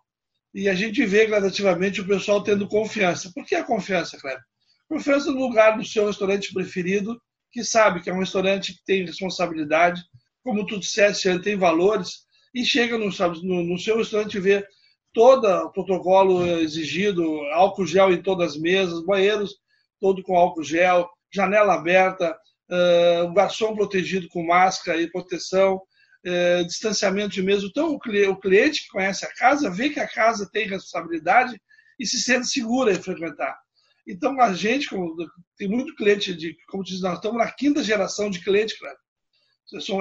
e 0.55 0.69
a 0.69 0.75
gente 0.75 1.05
vê 1.05 1.27
gradativamente 1.27 2.01
o 2.01 2.07
pessoal 2.07 2.43
tendo 2.43 2.69
confiança. 2.69 3.31
Por 3.35 3.45
que 3.45 3.55
a 3.55 3.65
confiança, 3.65 4.19
Cleber? 4.19 4.43
Confiança 4.89 5.31
no 5.31 5.39
lugar 5.39 5.77
do 5.77 5.85
seu 5.85 6.07
restaurante 6.07 6.53
preferido, 6.53 7.21
que 7.53 7.63
sabe 7.63 8.01
que 8.01 8.11
é 8.11 8.13
um 8.13 8.19
restaurante 8.19 8.75
que 8.75 8.85
tem 8.85 9.05
responsabilidade, 9.05 10.03
como 10.43 10.67
tu 10.67 10.79
disseste, 10.79 11.39
tem 11.41 11.57
valores, 11.57 12.25
e 12.55 12.65
chega 12.65 12.99
no, 12.99 13.09
no, 13.43 13.63
no 13.63 13.79
seu 13.79 13.97
restaurante 13.97 14.37
e 14.37 14.41
vê 14.41 14.67
todo 15.13 15.47
o 15.47 15.71
protocolo 15.71 16.47
exigido, 16.47 17.25
álcool 17.53 17.87
gel 17.87 18.13
em 18.13 18.23
todas 18.23 18.53
as 18.53 18.61
mesas, 18.61 19.05
banheiros 19.05 19.55
todo 20.01 20.23
com 20.23 20.37
álcool 20.37 20.65
gel, 20.65 21.09
janela 21.33 21.75
aberta, 21.75 22.37
uh, 22.71 23.33
garçom 23.35 23.75
protegido 23.77 24.29
com 24.29 24.47
máscara 24.47 25.01
e 25.01 25.11
proteção, 25.11 25.81
uh, 26.27 26.67
distanciamento 26.67 27.31
de 27.31 27.43
mesa. 27.43 27.67
Então, 27.67 27.93
o, 27.93 27.99
cliente 27.99 28.83
que 28.83 28.89
conhece 28.89 29.25
a 29.25 29.33
casa 29.35 29.71
vê 29.71 29.91
que 29.91 30.01
a 30.01 30.09
casa 30.09 30.49
tem 30.51 30.67
responsabilidade 30.67 31.61
e 31.99 32.07
se 32.07 32.21
sente 32.21 32.47
segura 32.47 32.93
em 32.93 33.03
frequentar. 33.03 33.59
Então, 34.07 34.41
a 34.41 34.53
gente, 34.53 34.89
como, 34.89 35.15
tem 35.57 35.69
muito 35.69 35.95
cliente, 35.95 36.35
de, 36.35 36.57
como 36.69 36.83
diz, 36.83 37.01
nós 37.01 37.15
estamos 37.17 37.39
na 37.39 37.51
quinta 37.51 37.83
geração 37.83 38.31
de 38.31 38.43
cliente. 38.43 38.75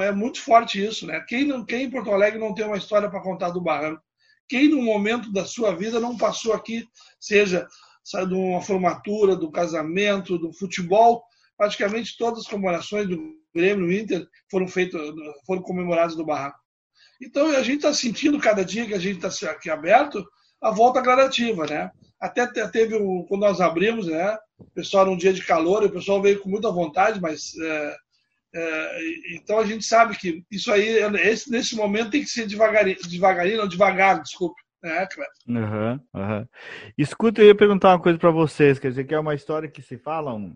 É 0.02 0.12
muito 0.12 0.42
forte 0.42 0.84
isso, 0.84 1.06
né? 1.06 1.24
Quem, 1.28 1.46
não, 1.46 1.64
quem 1.66 1.84
em 1.84 1.90
Porto 1.90 2.12
Alegre 2.12 2.40
não 2.40 2.54
tem 2.54 2.66
uma 2.66 2.78
história 2.78 3.10
para 3.10 3.22
contar 3.22 3.52
do 3.52 3.62
Barranco? 3.62 4.02
Quem, 4.48 4.68
no 4.68 4.82
momento 4.82 5.32
da 5.32 5.46
sua 5.46 5.76
vida, 5.76 6.00
não 6.00 6.18
passou 6.18 6.54
aqui, 6.54 6.88
seja 7.20 7.68
de 8.28 8.34
uma 8.34 8.62
formatura, 8.62 9.36
do 9.36 9.52
casamento, 9.52 10.40
do 10.40 10.52
futebol, 10.52 11.24
praticamente 11.56 12.18
todas 12.18 12.40
as 12.40 12.48
comemorações 12.48 13.08
do 13.08 13.39
Grêmio 13.54 13.92
Inter 13.92 14.26
foram 14.50 14.68
feitas, 14.68 15.02
foram 15.46 15.62
comemoradas 15.62 16.16
no 16.16 16.26
Barranco. 16.26 16.58
Então, 17.22 17.48
a 17.48 17.62
gente 17.62 17.78
está 17.78 17.94
sentindo, 17.94 18.40
cada 18.40 18.64
dia 18.64 18.86
que 18.86 18.94
a 18.94 19.00
gente 19.00 19.26
está 19.26 19.52
aqui 19.52 19.70
aberto, 19.70 20.26
a 20.62 20.72
volta 20.72 21.02
gradativa, 21.02 21.66
né? 21.66 21.92
Até 22.20 22.46
teve, 22.68 22.96
um, 22.96 23.26
quando 23.28 23.42
nós 23.42 23.62
abrimos, 23.62 24.08
né? 24.08 24.38
O 24.58 24.66
pessoal 24.72 25.04
era 25.04 25.12
um 25.12 25.18
dia 25.18 25.34
de 25.34 25.46
calor, 25.46 25.84
o 25.84 25.92
pessoal 25.92 26.22
veio 26.22 26.40
com 26.40 26.50
muita 26.50 26.72
vontade, 26.72 27.20
mas 27.22 27.54
é, 27.58 27.96
é, 28.56 29.00
então 29.36 29.60
a 29.60 29.66
gente 29.66 29.86
sabe 29.86 30.18
que 30.18 30.44
isso 30.52 30.72
aí, 30.72 30.98
esse, 31.22 31.50
nesse 31.52 31.76
momento, 31.76 32.12
tem 32.12 32.22
que 32.22 32.30
ser 32.30 32.48
devagarinho, 32.48 32.98
devagarinho, 33.08 33.58
não, 33.58 33.68
devagar, 33.68 34.22
desculpe. 34.22 34.62
É, 34.84 35.06
claro. 35.08 35.32
Uhum, 35.48 36.00
uhum. 36.14 36.48
Escuta, 36.98 37.42
eu 37.42 37.48
ia 37.48 37.56
perguntar 37.56 37.90
uma 37.90 38.02
coisa 38.02 38.18
para 38.18 38.32
vocês, 38.32 38.80
quer 38.80 38.90
dizer, 38.90 39.04
que 39.04 39.14
é 39.14 39.20
uma 39.20 39.36
história 39.36 39.70
que 39.70 39.82
se 39.82 39.98
fala, 39.98 40.34
um, 40.34 40.56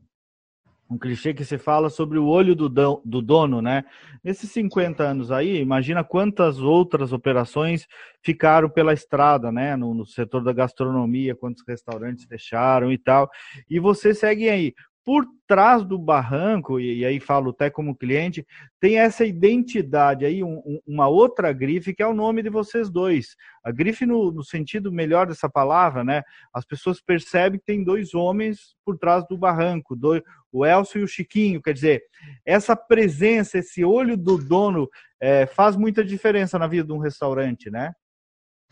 um 0.90 0.98
clichê 0.98 1.34
que 1.34 1.44
se 1.44 1.58
fala 1.58 1.90
sobre 1.90 2.20
o 2.20 2.25
olho 2.25 2.56
do, 2.56 2.70
do 2.70 3.22
dono, 3.22 3.62
né? 3.62 3.84
Nesses 4.24 4.52
50 4.52 5.04
anos 5.04 5.32
aí, 5.32 5.60
imagina 5.60 6.04
quantas 6.04 6.60
outras 6.60 7.12
operações 7.12 7.88
ficaram 8.22 8.70
pela 8.70 8.94
estrada, 8.94 9.52
né? 9.52 9.75
No, 9.75 9.94
no 9.94 10.06
setor 10.06 10.44
da 10.44 10.54
gastronomia, 10.54 11.36
quantos 11.36 11.63
restaurantes 11.68 12.25
fecharam 12.25 12.92
e 12.92 12.98
tal. 12.98 13.30
E 13.70 13.80
você 13.80 14.13
segue 14.13 14.50
aí 14.50 14.74
por 15.05 15.25
trás 15.45 15.83
do 15.83 15.98
barranco, 15.98 16.79
e, 16.79 17.05
aí 17.05 17.19
falo 17.19 17.51
até 17.51 17.69
como 17.69 17.95
cliente, 17.95 18.45
tem 18.79 19.00
essa 19.00 19.25
identidade 19.25 20.25
aí, 20.25 20.41
um, 20.41 20.62
uma 20.88 21.07
outra 21.07 21.51
grife 21.51 21.93
que 21.93 22.01
é 22.01 22.07
o 22.07 22.13
nome 22.13 22.41
de 22.41 22.50
vocês 22.50 22.89
dois. 22.89 23.36
A 23.63 23.72
grife 23.72 24.05
no, 24.05 24.31
no, 24.31 24.43
sentido 24.43 24.91
melhor 24.91 25.27
dessa 25.27 25.50
palavra, 25.50 26.03
né? 26.03 26.24
As 26.53 26.65
pessoas 26.65 27.01
percebem 27.01 27.60
que 27.60 27.65
tem 27.65 27.83
dois 27.83 28.13
homens 28.13 28.75
por 28.86 28.98
trás 28.98 29.25
do 29.27 29.38
barranco, 29.38 29.95
dois, 29.95 30.22
o 30.51 30.65
Elcio 30.65 31.01
e 31.01 31.03
o 31.03 31.07
Chiquinho. 31.07 31.62
Quer 31.62 31.74
dizer, 31.74 32.03
essa 32.45 32.75
presença, 32.75 33.57
esse 33.57 33.83
olho 33.83 34.15
do 34.15 34.38
dono 34.38 34.89
é, 35.22 35.45
faz 35.45 35.75
muita 35.75 36.03
diferença 36.03 36.57
na 36.57 36.67
vida 36.67 36.88
de 36.88 36.93
um 36.93 37.00
restaurante, 37.00 37.69
né? 37.69 37.91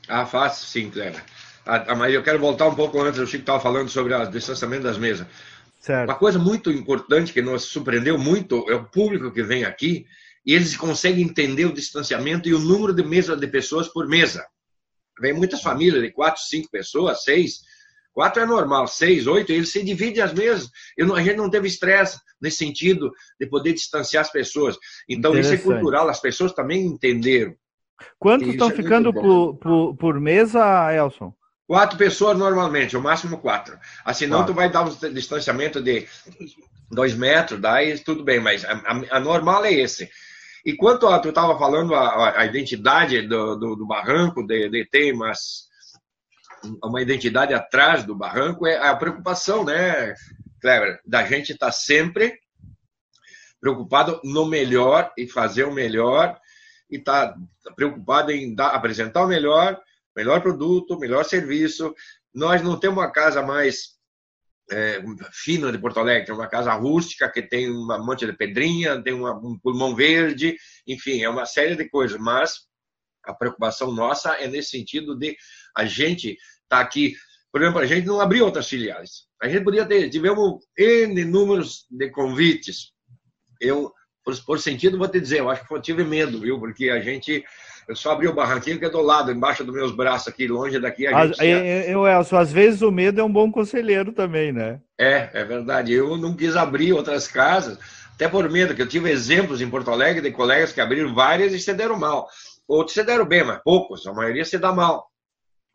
Ah, 0.07 0.25
faz 0.25 0.53
sim, 0.53 0.89
Cleber. 0.89 1.23
Ah 1.65 1.95
mas 1.95 2.11
eu 2.13 2.23
quero 2.23 2.39
voltar 2.39 2.67
um 2.67 2.73
pouco 2.73 2.99
antes, 2.99 3.19
o 3.19 3.27
Chico 3.27 3.43
estava 3.43 3.59
falando 3.59 3.87
sobre 3.87 4.13
o 4.13 4.25
distanciamento 4.25 4.83
das 4.83 4.97
mesas. 4.97 5.27
Certo. 5.81 6.09
Uma 6.09 6.17
coisa 6.17 6.37
muito 6.37 6.69
importante 6.69 7.33
que 7.33 7.41
nos 7.41 7.63
surpreendeu 7.63 8.15
muito 8.15 8.69
é 8.69 8.75
o 8.75 8.85
público 8.85 9.31
que 9.31 9.41
vem 9.41 9.65
aqui 9.65 10.05
e 10.45 10.53
eles 10.53 10.77
conseguem 10.77 11.23
entender 11.23 11.65
o 11.65 11.73
distanciamento 11.73 12.47
e 12.47 12.53
o 12.53 12.59
número 12.59 12.93
de 12.93 13.03
mesas 13.03 13.39
de 13.39 13.47
pessoas 13.47 13.87
por 13.87 14.07
mesa. 14.07 14.45
Vem 15.19 15.33
muitas 15.33 15.61
famílias 15.61 16.03
de 16.03 16.11
quatro, 16.11 16.39
cinco 16.43 16.69
pessoas, 16.69 17.23
seis. 17.23 17.61
Quatro 18.13 18.43
é 18.43 18.45
normal, 18.45 18.85
seis, 18.85 19.25
oito, 19.25 19.51
eles 19.51 19.71
se 19.71 19.83
dividem 19.83 20.21
as 20.21 20.33
mesas. 20.33 20.69
Não, 20.99 21.15
a 21.15 21.23
gente 21.23 21.37
não 21.37 21.49
teve 21.49 21.67
estresse 21.67 22.19
nesse 22.39 22.57
sentido 22.57 23.11
de 23.39 23.47
poder 23.47 23.73
distanciar 23.73 24.21
as 24.21 24.31
pessoas. 24.31 24.77
Então, 25.09 25.37
isso 25.37 25.53
é 25.53 25.57
cultural, 25.57 26.07
as 26.09 26.21
pessoas 26.21 26.53
também 26.53 26.85
entenderam. 26.85 27.55
Quantos 28.19 28.49
estão 28.49 28.69
é 28.69 28.73
ficando 28.73 29.11
por, 29.11 29.55
por, 29.57 29.95
por 29.95 30.19
mesa, 30.19 30.93
Elson? 30.93 31.33
Quatro 31.67 31.97
pessoas 31.97 32.37
normalmente, 32.37 32.97
o 32.97 33.01
máximo 33.01 33.37
quatro. 33.37 33.79
Assim, 34.03 34.27
não 34.27 34.45
tu 34.45 34.53
vai 34.53 34.69
dar 34.69 34.83
um 34.83 35.13
distanciamento 35.13 35.81
de 35.81 36.07
dois 36.89 37.15
metros, 37.15 37.61
daí 37.61 37.97
tudo 37.99 38.23
bem, 38.23 38.39
mas 38.39 38.65
a, 38.65 38.73
a, 38.73 39.17
a 39.17 39.19
normal 39.19 39.63
é 39.65 39.73
esse. 39.73 40.09
E 40.65 40.73
quanto 40.75 41.07
a, 41.07 41.19
tu 41.19 41.29
estava 41.29 41.57
falando 41.57 41.95
a, 41.95 42.39
a, 42.39 42.45
identidade 42.45 43.21
do, 43.21 43.55
do, 43.55 43.75
do 43.75 43.87
barranco, 43.87 44.45
de, 44.45 44.69
de 44.69 44.85
ter 44.85 45.13
umas, 45.13 45.67
uma 46.83 47.01
identidade 47.01 47.53
atrás 47.53 48.03
do 48.03 48.15
barranco, 48.15 48.67
é 48.67 48.77
a 48.77 48.95
preocupação, 48.95 49.63
né, 49.63 50.13
Cleber, 50.59 50.99
da 51.05 51.25
gente 51.25 51.53
estar 51.53 51.67
tá 51.67 51.71
sempre 51.71 52.37
preocupado 53.59 54.19
no 54.23 54.45
melhor 54.45 55.11
e 55.17 55.27
fazer 55.27 55.63
o 55.63 55.73
melhor 55.73 56.37
e 56.89 56.97
estar 56.97 57.33
tá 57.63 57.73
preocupado 57.75 58.31
em 58.31 58.53
dar, 58.53 58.69
apresentar 58.69 59.23
o 59.23 59.27
melhor 59.27 59.79
melhor 60.15 60.41
produto, 60.41 60.99
melhor 60.99 61.23
serviço. 61.23 61.93
Nós 62.33 62.61
não 62.61 62.79
temos 62.79 62.97
uma 62.97 63.11
casa 63.11 63.41
mais 63.41 63.99
é, 64.71 65.01
fina 65.31 65.71
de 65.71 65.77
Porto 65.77 65.99
Alegre, 65.99 66.31
uma 66.31 66.47
casa 66.47 66.73
rústica 66.73 67.29
que 67.29 67.41
tem 67.41 67.69
uma 67.69 67.97
monte 67.97 68.25
de 68.25 68.33
pedrinha, 68.33 69.01
tem 69.01 69.13
uma, 69.13 69.33
um 69.33 69.59
pulmão 69.59 69.95
verde, 69.95 70.55
enfim, 70.87 71.21
é 71.21 71.29
uma 71.29 71.45
série 71.45 71.75
de 71.75 71.89
coisas. 71.89 72.19
Mas 72.19 72.67
a 73.23 73.33
preocupação 73.33 73.91
nossa 73.91 74.33
é 74.33 74.47
nesse 74.47 74.71
sentido 74.71 75.17
de 75.17 75.35
a 75.75 75.85
gente 75.85 76.37
tá 76.67 76.79
aqui. 76.79 77.15
Por 77.51 77.61
exemplo, 77.61 77.79
a 77.79 77.85
gente 77.85 78.07
não 78.07 78.21
abriu 78.21 78.45
outras 78.45 78.67
filiais. 78.67 79.27
A 79.41 79.49
gente 79.49 79.63
podia 79.63 79.85
ter, 79.85 80.09
tivemos 80.09 80.63
N 80.77 81.25
números 81.25 81.85
de 81.89 82.09
convites. 82.09 82.93
Eu, 83.59 83.91
por, 84.23 84.39
por 84.45 84.59
sentido, 84.59 84.97
vou 84.97 85.07
te 85.07 85.19
dizer, 85.19 85.39
eu 85.39 85.49
acho 85.49 85.67
que 85.67 85.73
eu 85.73 85.81
tive 85.81 86.03
medo, 86.03 86.39
viu? 86.39 86.59
Porque 86.59 86.89
a 86.89 87.01
gente 87.01 87.43
eu 87.87 87.95
só 87.95 88.11
abri 88.11 88.27
o 88.27 88.33
barranquinho 88.33 88.79
que 88.79 88.85
é 88.85 88.89
do 88.89 89.01
lado, 89.01 89.31
embaixo 89.31 89.63
dos 89.63 89.73
meus 89.73 89.91
braços 89.91 90.27
aqui, 90.27 90.47
longe 90.47 90.79
daqui. 90.79 91.07
A 91.07 91.27
gente... 91.27 91.43
eu, 91.45 92.07
Elcio, 92.07 92.37
às 92.37 92.51
vezes 92.51 92.81
o 92.81 92.91
medo 92.91 93.19
é 93.19 93.23
um 93.23 93.31
bom 93.31 93.51
conselheiro 93.51 94.11
também, 94.11 94.51
né? 94.51 94.79
É, 94.97 95.29
é 95.33 95.43
verdade. 95.43 95.93
Eu 95.93 96.17
não 96.17 96.35
quis 96.35 96.55
abrir 96.55 96.93
outras 96.93 97.27
casas, 97.27 97.77
até 98.13 98.27
por 98.27 98.49
medo, 98.49 98.75
que 98.75 98.81
eu 98.81 98.87
tive 98.87 99.09
exemplos 99.09 99.61
em 99.61 99.69
Porto 99.69 99.91
Alegre 99.91 100.21
de 100.21 100.31
colegas 100.31 100.71
que 100.71 100.81
abriram 100.81 101.13
várias 101.13 101.53
e 101.53 101.59
se 101.59 101.73
deram 101.73 101.97
mal. 101.97 102.29
Outros 102.67 102.93
se 102.93 103.03
deram 103.03 103.25
bem, 103.25 103.43
mas 103.43 103.61
poucos, 103.63 104.05
a 104.07 104.13
maioria 104.13 104.45
se 104.45 104.57
dá 104.57 104.71
mal. 104.71 105.09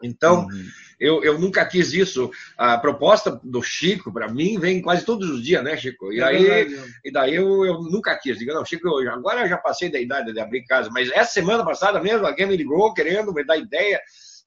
Então, 0.03 0.45
uhum. 0.45 0.67
Eu, 0.99 1.23
eu 1.23 1.39
nunca 1.39 1.65
quis 1.65 1.93
isso. 1.93 2.31
A 2.57 2.79
proposta 2.79 3.39
do 3.43 3.63
Chico, 3.63 4.13
para 4.13 4.29
mim, 4.29 4.59
vem 4.59 4.81
quase 4.81 5.05
todos 5.05 5.29
os 5.29 5.43
dias, 5.43 5.63
né, 5.63 5.77
Chico? 5.77 6.13
E, 6.13 6.21
é 6.21 6.25
aí, 6.25 6.45
verdade. 6.45 6.95
e 7.05 7.13
daí 7.13 7.35
eu, 7.35 7.65
eu 7.65 7.83
nunca 7.83 8.17
quis. 8.19 8.39
Digo, 8.39 8.53
não, 8.53 8.65
Chico, 8.65 8.89
eu, 8.89 9.13
agora 9.13 9.43
eu 9.43 9.49
já 9.49 9.59
passei 9.59 9.91
da 9.91 10.01
idade 10.01 10.33
de 10.33 10.41
abrir 10.41 10.65
casa, 10.65 10.91
mas 10.91 11.11
essa 11.11 11.33
semana 11.33 11.65
passada 11.65 12.01
mesmo, 12.01 12.27
alguém 12.27 12.47
me 12.47 12.57
ligou 12.57 12.95
querendo 12.95 13.33
me 13.33 13.45
dar 13.45 13.57
ideia 13.57 14.01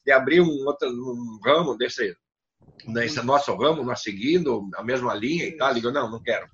de 0.06 0.12
abrir 0.12 0.42
um, 0.42 0.66
outro, 0.66 0.90
um 0.90 1.40
ramo 1.46 1.78
desse, 1.78 2.16
desse 2.88 3.22
nosso 3.22 3.56
ramo, 3.56 3.84
nós 3.84 4.02
seguindo 4.02 4.68
a 4.76 4.84
mesma 4.84 5.14
linha 5.14 5.46
e 5.46 5.56
tal. 5.56 5.74
Digo, 5.74 5.92
não, 5.92 6.10
não 6.10 6.22
quero. 6.22 6.48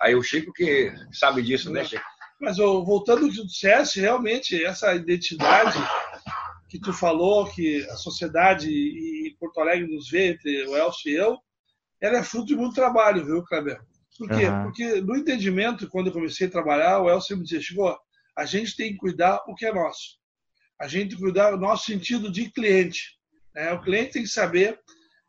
Aí 0.00 0.14
o 0.14 0.22
Chico 0.22 0.52
que 0.52 0.92
sabe 1.12 1.42
disso, 1.42 1.70
né, 1.70 1.84
Chico? 1.84 2.04
Mas 2.40 2.56
voltando 2.56 3.24
ao 3.24 3.30
que 3.30 3.36
tu 3.36 3.46
disseste, 3.46 4.00
realmente 4.00 4.64
essa 4.64 4.94
identidade 4.94 5.78
que 6.70 6.78
tu 6.78 6.92
falou 6.92 7.46
que 7.46 7.84
a 7.90 7.96
sociedade 7.96 8.70
e 8.70 9.19
Porto 9.52 9.60
Alegre 9.68 9.92
nos 9.92 10.08
vê, 10.10 10.32
entre 10.32 10.66
o 10.66 10.76
Elcio 10.76 11.10
e 11.10 11.14
eu, 11.14 11.38
ela 12.00 12.18
é 12.18 12.22
fruto 12.22 12.46
de 12.46 12.56
muito 12.56 12.74
trabalho, 12.74 13.24
viu, 13.24 13.44
Kleber? 13.44 13.80
Por 14.18 14.28
quê? 14.28 14.46
Uhum. 14.46 14.62
Porque 14.64 15.00
no 15.00 15.16
entendimento, 15.16 15.88
quando 15.88 16.08
eu 16.08 16.12
comecei 16.12 16.46
a 16.46 16.50
trabalhar, 16.50 17.00
o 17.00 17.10
Elcio 17.10 17.36
me 17.36 17.42
dizia, 17.42 17.60
chegou, 17.60 17.98
a 18.36 18.44
gente 18.44 18.76
tem 18.76 18.92
que 18.92 18.98
cuidar 18.98 19.42
o 19.46 19.54
que 19.54 19.66
é 19.66 19.72
nosso. 19.72 20.18
A 20.80 20.86
gente 20.86 21.10
tem 21.10 21.16
que 21.16 21.22
cuidar 21.22 21.50
do 21.50 21.58
nosso 21.58 21.86
sentido 21.86 22.30
de 22.30 22.50
cliente. 22.50 23.18
Né? 23.54 23.72
O 23.72 23.80
cliente 23.80 24.12
tem 24.12 24.22
que 24.22 24.28
saber, 24.28 24.78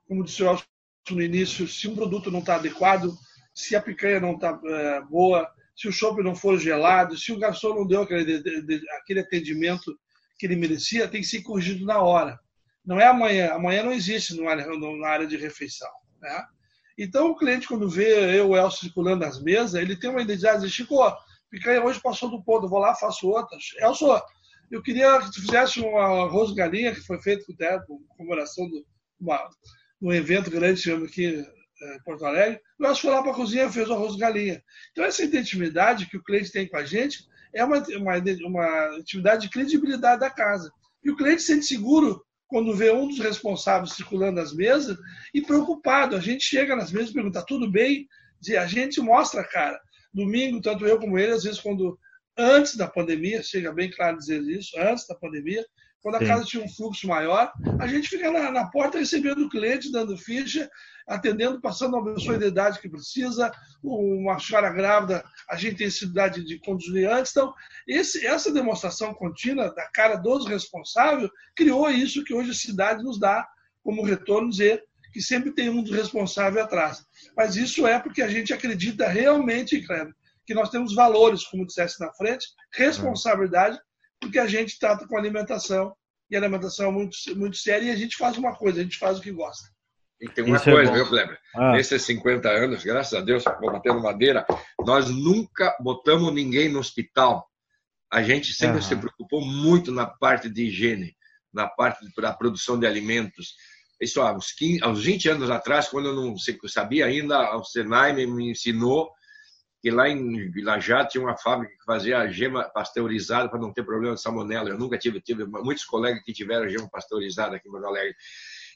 como 0.08 0.24
disse 0.24 0.44
o 0.44 0.50
Elcio 0.50 0.66
no 1.12 1.22
início, 1.22 1.68
se 1.68 1.88
um 1.88 1.96
produto 1.96 2.32
não 2.32 2.40
está 2.40 2.56
adequado, 2.56 3.14
se 3.54 3.76
a 3.76 3.82
picanha 3.82 4.20
não 4.20 4.34
está 4.36 4.60
é, 4.64 5.02
boa, 5.02 5.50
se 5.76 5.88
o 5.88 5.92
shopping 5.92 6.24
não 6.24 6.36
for 6.36 6.60
gelado, 6.60 7.18
se 7.18 7.32
o 7.32 7.40
garçom 7.40 7.74
não 7.74 7.88
deu 7.88 8.02
aquele, 8.04 8.40
de, 8.40 8.62
de, 8.62 8.90
aquele 8.92 9.22
atendimento 9.22 9.98
que 10.38 10.46
ele 10.46 10.56
merecia 10.56 11.08
tem 11.08 11.22
que 11.22 11.28
ser 11.28 11.42
corrigido 11.42 11.86
na 11.86 12.00
hora. 12.00 12.40
Não 12.86 13.00
é 13.00 13.06
amanhã. 13.06 13.54
Amanhã 13.54 13.84
não 13.84 13.91
existe 13.91 14.36
na 14.36 15.08
área 15.08 15.28
de 15.28 15.38
refeição. 15.38 15.89
Né? 16.22 16.46
Então, 16.98 17.32
o 17.32 17.36
cliente, 17.36 17.67
quando 17.67 17.89
vê 17.89 18.38
eu, 18.38 18.50
o 18.50 18.58
Elcio, 18.58 18.82
circulando 18.82 19.26
nas 19.26 19.41
mesas, 19.41 19.76
ele 19.76 19.96
tem 19.96 20.10
uma 20.10 20.22
identidade 20.22 20.62
de 20.62 20.70
Chico, 20.70 20.98
picanha 21.50 21.84
hoje 21.84 22.02
passou 22.02 22.30
do 22.30 22.44
ponto, 22.44 22.70
vou 22.70 22.80
lá, 22.80 22.96
faço 22.96 23.28
outra. 23.28 23.58
Elcio, 23.80 24.22
eu 24.70 24.82
queria 24.82 25.20
que 25.20 25.32
tu 25.32 25.41
fizesse 25.41 25.82
um 25.82 25.98
arroz 25.98 26.52
galinha, 26.54 26.94
que 26.94 27.02
foi 27.02 27.20
feito 27.22 27.46
com 27.88 28.00
comemoração 28.17 28.67
de 28.67 28.86
um 30.02 30.12
evento 30.13 30.50
grande, 30.50 30.82
chama 30.82 31.06
aqui 31.06 31.46
é, 31.82 31.96
em 31.96 32.04
Porto 32.04 32.26
Alegre. 32.26 32.60
O 32.80 32.86
Elcio 32.86 33.02
foi 33.02 33.12
lá 33.12 33.22
para 33.22 33.32
a 33.32 33.36
cozinha 33.36 33.65
e 33.65 33.72
fez 33.72 33.89
o 33.89 33.94
arroz 33.94 34.15
galinha. 34.15 34.63
Então, 34.91 35.04
essa 35.04 35.24
intimidade 35.24 36.08
que 36.08 36.17
o 36.17 36.24
cliente 36.24 36.52
tem 36.52 36.67
com 36.67 36.78
a 36.78 36.86
gente 36.86 37.26
é 37.54 37.63
uma, 37.63 37.78
uma, 37.80 38.13
uma 38.46 38.98
intimidade 39.00 39.44
de 39.44 39.50
credibilidade 39.50 40.22
da 40.22 40.30
casa. 40.30 40.72
E 41.04 41.12
o 41.12 41.17
cliente 41.17 41.41
se 41.41 41.48
sente 41.48 41.65
seguro 41.65 42.24
quando 42.52 42.76
vê 42.76 42.92
um 42.92 43.08
dos 43.08 43.18
responsáveis 43.20 43.94
circulando 43.94 44.34
nas 44.34 44.54
mesas 44.54 44.98
e 45.34 45.42
preocupado. 45.42 46.18
A 46.18 46.20
gente 46.20 46.44
chega 46.44 46.76
nas 46.76 46.92
mesas 46.92 47.12
e 47.12 47.14
pergunta: 47.14 47.40
tá 47.40 47.46
tudo 47.46 47.72
bem? 47.72 48.06
A 48.60 48.68
gente 48.68 49.00
mostra, 49.00 49.42
cara. 49.42 49.80
Domingo, 50.14 50.62
tanto 50.62 50.86
eu 50.86 51.00
como 51.00 51.18
ele, 51.18 51.32
às 51.32 51.44
vezes, 51.46 51.62
quando 51.62 51.98
antes 52.38 52.76
da 52.76 52.88
pandemia, 52.88 53.42
chega 53.42 53.72
bem 53.72 53.90
claro 53.90 54.18
dizer 54.18 54.42
isso, 54.42 54.78
antes 54.78 55.08
da 55.08 55.16
pandemia, 55.16 55.66
quando 56.02 56.16
a 56.16 56.20
Sim. 56.20 56.26
casa 56.26 56.46
tinha 56.46 56.64
um 56.64 56.70
fluxo 56.70 57.08
maior, 57.08 57.52
a 57.80 57.88
gente 57.88 58.10
fica 58.10 58.32
na, 58.32 58.52
na, 58.52 58.68
porta 58.68 58.98
recebendo 58.98 59.46
o 59.46 59.50
cliente, 59.50 59.92
dando 59.92 60.18
ficha, 60.18 60.70
atendendo, 61.08 61.62
passando 61.62 61.96
uma 61.96 62.14
pessoa 62.14 62.38
de 62.38 62.48
idade 62.48 62.80
que 62.80 62.90
precisa, 62.90 63.52
uma 63.84 64.40
senhora 64.40 64.72
grávida, 64.72 65.24
a 65.50 65.56
gente 65.56 65.78
tem 65.78 65.90
cidade 65.90 66.44
de 66.44 66.60
conduzir 66.60 67.10
antes. 67.10 67.32
Então, 67.32 67.54
esse, 67.88 68.26
essa 68.26 68.52
demonstração 68.52 69.14
contínua 69.14 69.74
da 69.74 69.88
cara 69.92 70.16
dos 70.16 70.48
responsáveis 70.48 71.30
criou 71.56 71.90
isso 71.90 72.24
que 72.24 72.34
hoje 72.34 72.52
a 72.52 72.56
cidade 72.56 73.04
nos 73.04 73.20
dá 73.20 73.48
como 73.84 74.04
retorno, 74.04 74.50
dizer 74.50 74.84
que 75.12 75.22
sempre 75.22 75.52
tem 75.52 75.70
um 75.70 75.84
dos 75.84 75.92
responsáveis 75.92 76.66
atrás. 76.66 77.06
Mas 77.36 77.56
isso 77.56 77.86
é 77.86 78.00
porque 78.00 78.22
a 78.22 78.28
gente 78.28 78.54
acredita 78.54 79.08
realmente, 79.08 79.82
Cleber, 79.82 80.14
que 80.46 80.54
nós 80.54 80.70
temos 80.70 80.96
valores, 80.96 81.46
como 81.46 81.66
dissesse 81.66 82.00
na 82.00 82.12
frente, 82.14 82.48
responsabilidade, 82.74 83.78
porque 84.22 84.40
a 84.40 84.48
gente 84.48 84.80
trata 84.80 85.08
com 85.08 85.18
alimentação 85.18 85.94
e 86.30 86.36
a 86.36 86.40
alimentação 86.40 86.88
é 86.88 86.92
muito, 86.92 87.18
muito 87.36 87.58
séria 87.58 87.88
e 87.88 87.92
a 87.92 87.96
gente 87.96 88.16
faz 88.16 88.38
uma 88.38 88.56
coisa, 88.56 88.80
a 88.80 88.84
gente 88.84 88.98
faz 88.98 89.18
o 89.18 89.22
que 89.22 89.32
gosta. 89.32 89.68
E 90.22 90.30
tem 90.30 90.46
uma 90.46 90.58
Isso 90.58 90.70
é 90.70 90.74
coisa, 90.74 90.92
é 90.92 90.94
viu, 90.94 91.08
Kleber? 91.08 91.40
Ah. 91.56 91.72
Nesses 91.72 92.04
50 92.04 92.48
anos, 92.48 92.84
graças 92.84 93.14
a 93.20 93.22
Deus, 93.22 93.44
vou 93.60 93.72
batendo 93.72 94.00
madeira, 94.00 94.46
nós 94.86 95.10
nunca 95.10 95.76
botamos 95.82 96.32
ninguém 96.32 96.70
no 96.70 96.80
hospital. 96.80 97.50
A 98.10 98.22
gente 98.22 98.54
sempre 98.54 98.78
uhum. 98.78 98.82
se 98.84 98.96
preocupou 98.96 99.44
muito 99.44 99.92
na 99.92 100.06
parte 100.06 100.48
de 100.48 100.68
higiene, 100.68 101.18
na 101.52 101.68
parte 101.68 102.06
da 102.16 102.32
produção 102.32 102.80
de 102.80 102.86
alimentos. 102.86 103.56
Isso 104.00 104.22
aos, 104.22 104.52
15, 104.52 104.84
aos 104.84 105.04
20 105.04 105.30
anos 105.30 105.50
atrás, 105.50 105.88
quando 105.88 106.10
eu 106.10 106.16
não 106.16 106.36
sabia 106.68 107.08
ainda, 107.08 107.58
o 107.58 107.64
Senai 107.64 108.14
me 108.14 108.52
ensinou 108.52 109.12
que 109.82 109.89
lá 109.89 110.08
em 110.08 110.52
Jato 110.80 111.12
tinha 111.12 111.24
uma 111.24 111.36
fábrica 111.36 111.74
que 111.76 111.84
fazia 111.84 112.28
gema 112.32 112.63
pasteurizada 112.70 113.50
para 113.50 113.60
não 113.60 113.74
ter 113.74 113.84
problema 113.84 114.13
de 114.13 114.22
salmonela. 114.22 114.70
Eu 114.70 114.78
nunca 114.78 114.98
tive, 114.98 115.20
tive 115.20 115.44
muitos 115.46 115.84
colegas 115.86 116.22
que 116.24 116.32
tiveram 116.32 116.70
gema 116.70 116.88
pasteurizada 116.88 117.56
aqui 117.56 117.67
em 117.67 117.72
Porto 117.72 117.88
Alegre. 117.88 118.15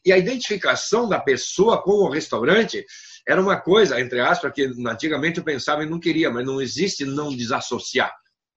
E 0.03 0.11
a 0.11 0.17
identificação 0.17 1.07
da 1.07 1.19
pessoa 1.19 1.81
com 1.81 1.91
o 1.91 2.09
restaurante 2.09 2.83
era 3.27 3.39
uma 3.39 3.59
coisa, 3.59 3.99
entre 3.99 4.19
aspas, 4.19 4.51
que 4.51 4.63
antigamente 4.87 5.37
eu 5.37 5.43
pensava 5.43 5.83
e 5.83 5.89
não 5.89 5.99
queria, 5.99 6.31
mas 6.31 6.45
não 6.45 6.59
existe 6.59 7.05
não 7.05 7.29
desassociar. 7.35 8.11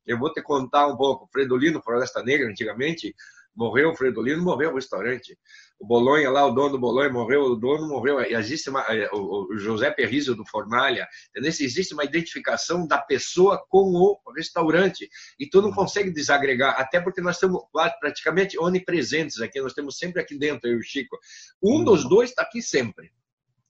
Eu 0.07 0.19
vou 0.19 0.33
te 0.33 0.43
contar 0.43 0.87
um 0.87 0.97
pouco. 0.97 1.29
Fredolino, 1.31 1.83
Floresta 1.83 2.23
Negra, 2.23 2.49
antigamente, 2.49 3.15
morreu 3.55 3.91
o 3.91 3.95
Fredolino, 3.95 4.43
morreu 4.43 4.71
o 4.71 4.75
restaurante 4.75 5.39
o 5.79 5.87
Bolonha 5.87 6.31
lá, 6.31 6.45
o 6.45 6.51
dono 6.51 6.71
do 6.71 6.79
Bolonha 6.79 7.09
morreu, 7.09 7.43
o 7.43 7.57
dono 7.57 7.87
morreu, 7.87 8.21
existe 8.21 8.69
uma, 8.69 8.81
é, 8.83 9.09
o 9.13 9.57
José 9.57 9.91
Perrizo 9.91 10.35
do 10.35 10.45
Fornalha, 10.45 11.07
entendeu? 11.31 11.49
existe 11.49 11.95
uma 11.95 12.05
identificação 12.05 12.87
da 12.87 12.99
pessoa 12.99 13.65
com 13.69 13.93
o 13.93 14.21
restaurante 14.37 15.09
e 15.39 15.49
tu 15.49 15.63
não 15.63 15.71
consegue 15.71 16.11
desagregar, 16.11 16.75
até 16.79 17.01
porque 17.01 17.21
nós 17.21 17.37
estamos 17.37 17.63
praticamente 18.01 18.59
onipresentes 18.59 19.41
aqui, 19.41 19.61
nós 19.61 19.73
temos 19.73 19.97
sempre 19.97 20.21
aqui 20.21 20.37
dentro, 20.37 20.69
eu 20.69 20.77
e 20.77 20.81
o 20.81 20.83
Chico. 20.83 21.17
Um 21.63 21.85
dos 21.85 22.09
dois 22.09 22.31
está 22.31 22.43
aqui 22.43 22.61
sempre. 22.61 23.13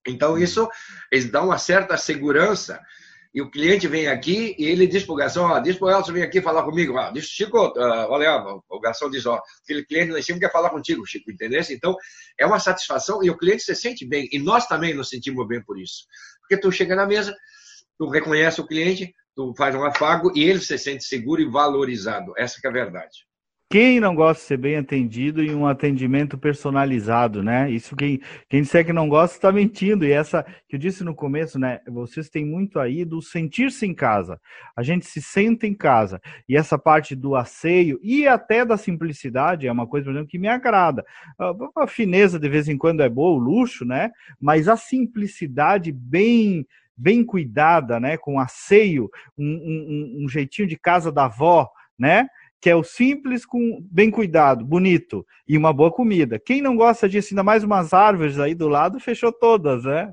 Então 0.07 0.39
isso 0.39 0.69
dá 1.31 1.43
uma 1.43 1.59
certa 1.59 1.97
segurança 1.97 2.81
e 3.35 3.43
o 3.43 3.51
cliente 3.51 3.87
vem 3.87 4.09
aqui 4.09 4.57
e 4.59 4.65
ele 4.67 4.87
diz 4.87 5.05
para 5.05 5.13
o 5.13 5.17
garçom, 5.17 5.43
ó, 5.43 5.59
diz 5.59 5.77
para 5.77 5.87
o 5.87 5.91
Elson 5.91 6.13
vir 6.13 6.23
aqui 6.23 6.41
falar 6.41 6.63
comigo, 6.63 6.95
ó, 6.95 7.11
diz, 7.11 7.27
Chico, 7.27 7.59
uh, 7.59 8.07
olha, 8.09 8.43
o 8.69 8.81
garçom 8.81 9.11
diz, 9.11 9.27
ó, 9.27 9.41
aquele 9.63 9.85
cliente 9.85 10.13
lá 10.13 10.19
em 10.19 10.23
cima 10.23 10.39
quer 10.39 10.51
falar 10.51 10.71
contigo, 10.71 11.07
Chico, 11.07 11.31
entendeu? 11.31 11.61
Então, 11.71 11.95
é 12.39 12.47
uma 12.47 12.59
satisfação 12.59 13.23
e 13.23 13.31
o 13.31 13.37
cliente 13.37 13.63
se 13.63 13.75
sente 13.75 14.07
bem, 14.07 14.29
e 14.33 14.39
nós 14.39 14.67
também 14.67 14.95
nos 14.95 15.11
sentimos 15.11 15.47
bem 15.47 15.63
por 15.63 15.79
isso. 15.79 16.07
Porque 16.41 16.57
tu 16.57 16.73
chega 16.73 16.97
na 16.97 17.07
mesa, 17.07 17.37
tu 17.99 18.09
reconhece 18.09 18.61
o 18.61 18.67
cliente, 18.67 19.15
tu 19.37 19.55
faz 19.57 19.75
um 19.75 19.85
afago 19.85 20.33
e 20.35 20.43
ele 20.43 20.61
se 20.61 20.79
sente 20.79 21.05
seguro 21.05 21.43
e 21.43 21.49
valorizado, 21.49 22.33
essa 22.37 22.59
é 22.65 22.69
a 22.69 22.73
verdade. 22.73 23.28
Quem 23.71 24.01
não 24.01 24.15
gosta 24.15 24.41
de 24.41 24.47
ser 24.47 24.57
bem 24.57 24.77
atendido 24.77 25.45
e 25.45 25.55
um 25.55 25.67
atendimento 25.67 26.39
personalizado, 26.39 27.43
né? 27.43 27.71
Isso 27.71 27.95
quem, 27.95 28.19
quem 28.49 28.63
disser 28.63 28.83
que 28.83 28.95
não 28.95 29.11
gosta 29.11 29.37
está 29.37 29.53
mentindo. 29.53 30.07
E 30.07 30.11
essa 30.11 30.43
que 30.67 30.77
eu 30.77 30.81
disse 30.81 31.05
no 31.05 31.15
começo, 31.15 31.59
né? 31.59 31.81
Vocês 31.87 32.31
têm 32.31 32.47
muito 32.47 32.81
aí 32.81 33.05
do 33.05 33.21
sentir-se 33.21 33.85
em 33.85 33.93
casa. 33.93 34.41
A 34.75 34.83
gente 34.83 35.05
se 35.05 35.21
senta 35.21 35.67
em 35.67 35.75
casa. 35.75 36.19
E 36.49 36.57
essa 36.57 36.79
parte 36.79 37.15
do 37.15 37.37
asseio 37.37 38.01
e 38.03 38.27
até 38.27 38.65
da 38.65 38.79
simplicidade 38.79 39.67
é 39.67 39.73
uma 39.73 39.87
coisa, 39.87 40.07
por 40.07 40.13
exemplo, 40.13 40.31
que 40.31 40.39
me 40.39 40.49
agrada. 40.49 41.05
A 41.77 41.87
fineza 41.87 42.39
de 42.39 42.49
vez 42.49 42.71
em 42.71 42.79
quando 42.79 43.03
é 43.03 43.09
boa, 43.09 43.37
o 43.37 43.39
luxo, 43.39 43.85
né? 43.85 44.11
Mas 44.41 44.67
a 44.67 44.79
simplicidade 44.79 45.93
bem 45.93 46.67
bem 46.97 47.23
cuidada, 47.23 48.01
né? 48.01 48.17
Com 48.17 48.41
asseio, 48.41 49.11
um, 49.37 49.45
um, 49.45 50.25
um 50.25 50.29
jeitinho 50.29 50.67
de 50.67 50.77
casa 50.79 51.13
da 51.13 51.27
avó, 51.27 51.71
né? 51.99 52.27
Que 52.61 52.69
é 52.69 52.75
o 52.75 52.83
simples 52.83 53.47
com 53.47 53.81
bem 53.91 54.11
cuidado, 54.11 54.65
bonito 54.65 55.25
e 55.47 55.57
uma 55.57 55.73
boa 55.73 55.93
comida. 55.93 56.39
Quem 56.39 56.61
não 56.61 56.77
gosta 56.77 57.09
disso, 57.09 57.29
ainda 57.31 57.43
mais 57.43 57.63
umas 57.63 57.93
árvores 57.93 58.39
aí 58.39 58.55
do 58.55 58.69
lado, 58.69 58.99
fechou 58.99 59.33
todas, 59.33 59.85
né? 59.85 60.13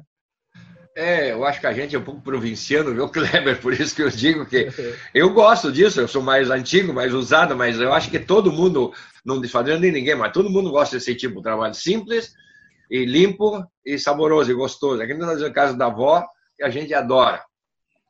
É, 0.95 1.33
eu 1.33 1.43
acho 1.43 1.59
que 1.59 1.67
a 1.67 1.73
gente 1.73 1.93
é 1.93 1.99
um 1.99 2.03
pouco 2.03 2.21
provinciano, 2.21 2.93
viu, 2.93 3.09
Kleber? 3.09 3.59
Por 3.59 3.73
isso 3.73 3.93
que 3.93 4.01
eu 4.01 4.09
digo 4.09 4.45
que 4.45 4.69
eu 5.13 5.33
gosto 5.33 5.71
disso, 5.71 5.99
eu 5.99 6.07
sou 6.07 6.21
mais 6.21 6.49
antigo, 6.49 6.93
mais 6.93 7.13
usado, 7.13 7.55
mas 7.55 7.79
eu 7.79 7.91
acho 7.91 8.09
que 8.09 8.19
todo 8.19 8.51
mundo, 8.51 8.93
não 9.25 9.41
desfazendo 9.41 9.81
nem 9.81 9.91
ninguém, 9.91 10.15
mas 10.15 10.31
todo 10.31 10.49
mundo 10.49 10.71
gosta 10.71 10.95
desse 10.95 11.13
tipo 11.13 11.37
de 11.37 11.43
trabalho 11.43 11.73
simples 11.73 12.33
e 12.89 13.03
limpo 13.03 13.61
e 13.85 13.99
saboroso 13.99 14.51
e 14.51 14.53
gostoso. 14.53 15.01
Aqui 15.01 15.13
na 15.13 15.51
casa 15.51 15.75
da 15.75 15.87
avó, 15.87 16.25
que 16.55 16.63
a 16.63 16.69
gente 16.69 16.93
adora. 16.93 17.43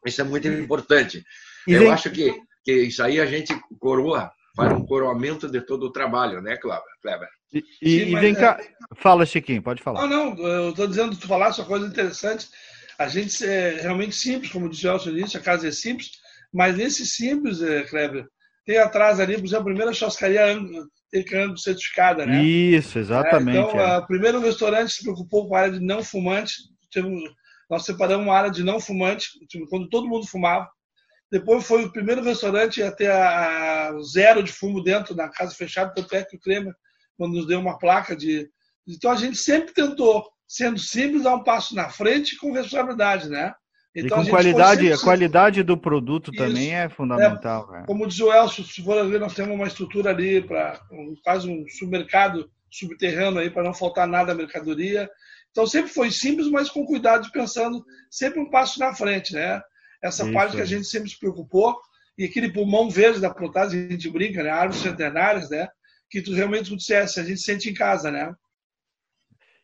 Isso 0.06 0.22
é 0.22 0.24
muito 0.24 0.48
importante. 0.48 1.24
E 1.68 1.74
eu 1.74 1.80
vem... 1.80 1.92
acho 1.92 2.12
que 2.12 2.40
que 2.66 2.74
isso 2.74 3.04
aí 3.04 3.22
a 3.22 3.26
gente 3.28 3.56
coroa, 3.80 4.32
faz 4.56 4.74
um 4.74 4.86
coroamento 4.86 5.48
de 5.48 5.62
todo 5.62 5.84
o 5.84 5.92
trabalho, 5.92 6.42
né, 6.42 6.58
Kleber? 6.58 7.30
E, 7.54 7.64
e, 7.82 8.00
Sim, 8.00 8.16
e 8.16 8.20
vem 8.20 8.34
cá, 8.34 8.60
é... 8.60 8.96
fala, 8.96 9.26
Chiquinho, 9.26 9.62
pode 9.62 9.84
falar. 9.84 10.08
Não, 10.08 10.36
não, 10.36 10.46
eu 10.46 10.70
estou 10.72 10.88
dizendo, 10.88 11.16
tu 11.16 11.28
falaste 11.28 11.60
uma 11.60 11.68
coisa 11.68 11.86
interessante. 11.86 12.50
A 12.98 13.08
gente 13.08 13.46
é 13.46 13.82
realmente 13.82 14.16
simples, 14.16 14.52
como 14.52 14.70
disse 14.70 14.88
o 14.88 14.92
Elcio 14.92 15.14
disse, 15.14 15.38
a 15.38 15.42
casa 15.42 15.68
é 15.68 15.72
simples, 15.72 16.12
mas 16.52 16.76
nesse 16.76 17.06
simples, 17.06 17.62
é, 17.62 17.84
Kleber, 17.84 18.26
tem 18.66 18.80
atrás 18.80 19.20
ali, 19.20 19.36
por 19.36 19.46
exemplo, 19.46 19.62
a 19.62 19.66
primeira 19.66 19.94
churrascaria 19.94 20.58
tem 21.12 21.24
câmbio 21.24 21.58
certificada, 21.58 22.26
né? 22.26 22.44
Isso, 22.44 22.98
exatamente. 22.98 23.58
É, 23.58 23.62
então, 23.62 23.80
é. 23.80 23.98
o 24.00 24.08
primeiro 24.08 24.40
restaurante 24.40 24.92
se 24.92 25.04
preocupou 25.04 25.48
com 25.48 25.56
a 25.56 25.60
área 25.60 25.74
de 25.74 25.86
não 25.86 26.04
fumante. 26.04 26.54
Nós 27.70 27.86
separamos 27.86 28.26
uma 28.26 28.36
área 28.36 28.50
de 28.50 28.64
não 28.64 28.80
fumante, 28.80 29.28
quando 29.70 29.88
todo 29.88 30.08
mundo 30.08 30.26
fumava. 30.26 30.68
Depois 31.36 31.68
foi 31.68 31.84
o 31.84 31.92
primeiro 31.92 32.24
restaurante 32.24 32.82
a 32.82 32.90
ter 32.90 33.12
a, 33.12 33.90
a 33.90 34.00
zero 34.00 34.42
de 34.42 34.54
fumo 34.54 34.82
dentro 34.82 35.14
da 35.14 35.28
casa 35.28 35.54
fechada, 35.54 35.94
tanto 35.94 36.16
é 36.16 36.24
que 36.24 36.38
o 36.38 36.40
Kremer, 36.40 36.74
quando 37.18 37.34
nos 37.34 37.46
deu 37.46 37.60
uma 37.60 37.78
placa 37.78 38.16
de. 38.16 38.50
Então 38.88 39.12
a 39.12 39.18
gente 39.18 39.36
sempre 39.36 39.74
tentou, 39.74 40.26
sendo 40.48 40.80
simples, 40.80 41.24
dar 41.24 41.36
um 41.36 41.44
passo 41.44 41.76
na 41.76 41.90
frente 41.90 42.38
com 42.38 42.54
responsabilidade, 42.54 43.28
né? 43.28 43.54
Então, 43.94 44.22
e 44.22 44.26
com 44.26 44.30
qualidade, 44.30 44.82
sempre... 44.84 44.94
a 44.94 44.98
qualidade 44.98 45.64
do 45.64 45.78
produto 45.78 46.32
Isso. 46.34 46.42
também 46.42 46.74
é 46.74 46.88
fundamental. 46.88 47.76
É, 47.76 47.86
como 47.86 48.08
diz 48.08 48.22
o 48.22 48.32
Elcio, 48.32 48.64
se 48.64 48.82
for 48.82 48.98
ali, 48.98 49.20
nós 49.20 49.34
temos 49.34 49.56
uma 49.56 49.68
estrutura 49.68 50.12
ali 50.12 50.42
para 50.42 50.80
quase 51.22 51.50
um 51.50 51.68
supermercado 51.68 52.50
subterrâneo 52.72 53.42
aí 53.42 53.50
para 53.50 53.64
não 53.64 53.74
faltar 53.74 54.08
nada 54.08 54.32
à 54.32 54.36
mercadoria. 54.36 55.10
Então 55.52 55.68
sempre 55.68 55.92
foi 55.92 56.10
simples, 56.12 56.50
mas 56.50 56.70
com 56.70 56.86
cuidado, 56.86 57.30
pensando 57.34 57.84
sempre 58.10 58.40
um 58.40 58.50
passo 58.50 58.80
na 58.80 58.96
frente, 58.96 59.34
né? 59.34 59.62
Essa 60.06 60.24
Isso. 60.24 60.34
parte 60.34 60.56
que 60.56 60.62
a 60.62 60.66
gente 60.66 60.86
sempre 60.86 61.10
se 61.10 61.20
preocupou, 61.20 61.76
e 62.18 62.26
aquele 62.26 62.52
pulmão 62.52 62.90
verde 62.90 63.20
da 63.20 63.34
plotagem, 63.34 63.88
a 63.88 63.92
gente 63.92 64.10
brinca, 64.10 64.42
né? 64.42 64.50
Árvores 64.50 64.82
centenárias, 64.82 65.50
né? 65.50 65.68
Que 66.10 66.22
tu 66.22 66.34
realmente 66.34 66.70
tu 66.70 66.78
dissesse, 66.78 67.20
a 67.20 67.24
gente 67.24 67.42
sente 67.42 67.70
em 67.70 67.74
casa, 67.74 68.12
né? 68.12 68.34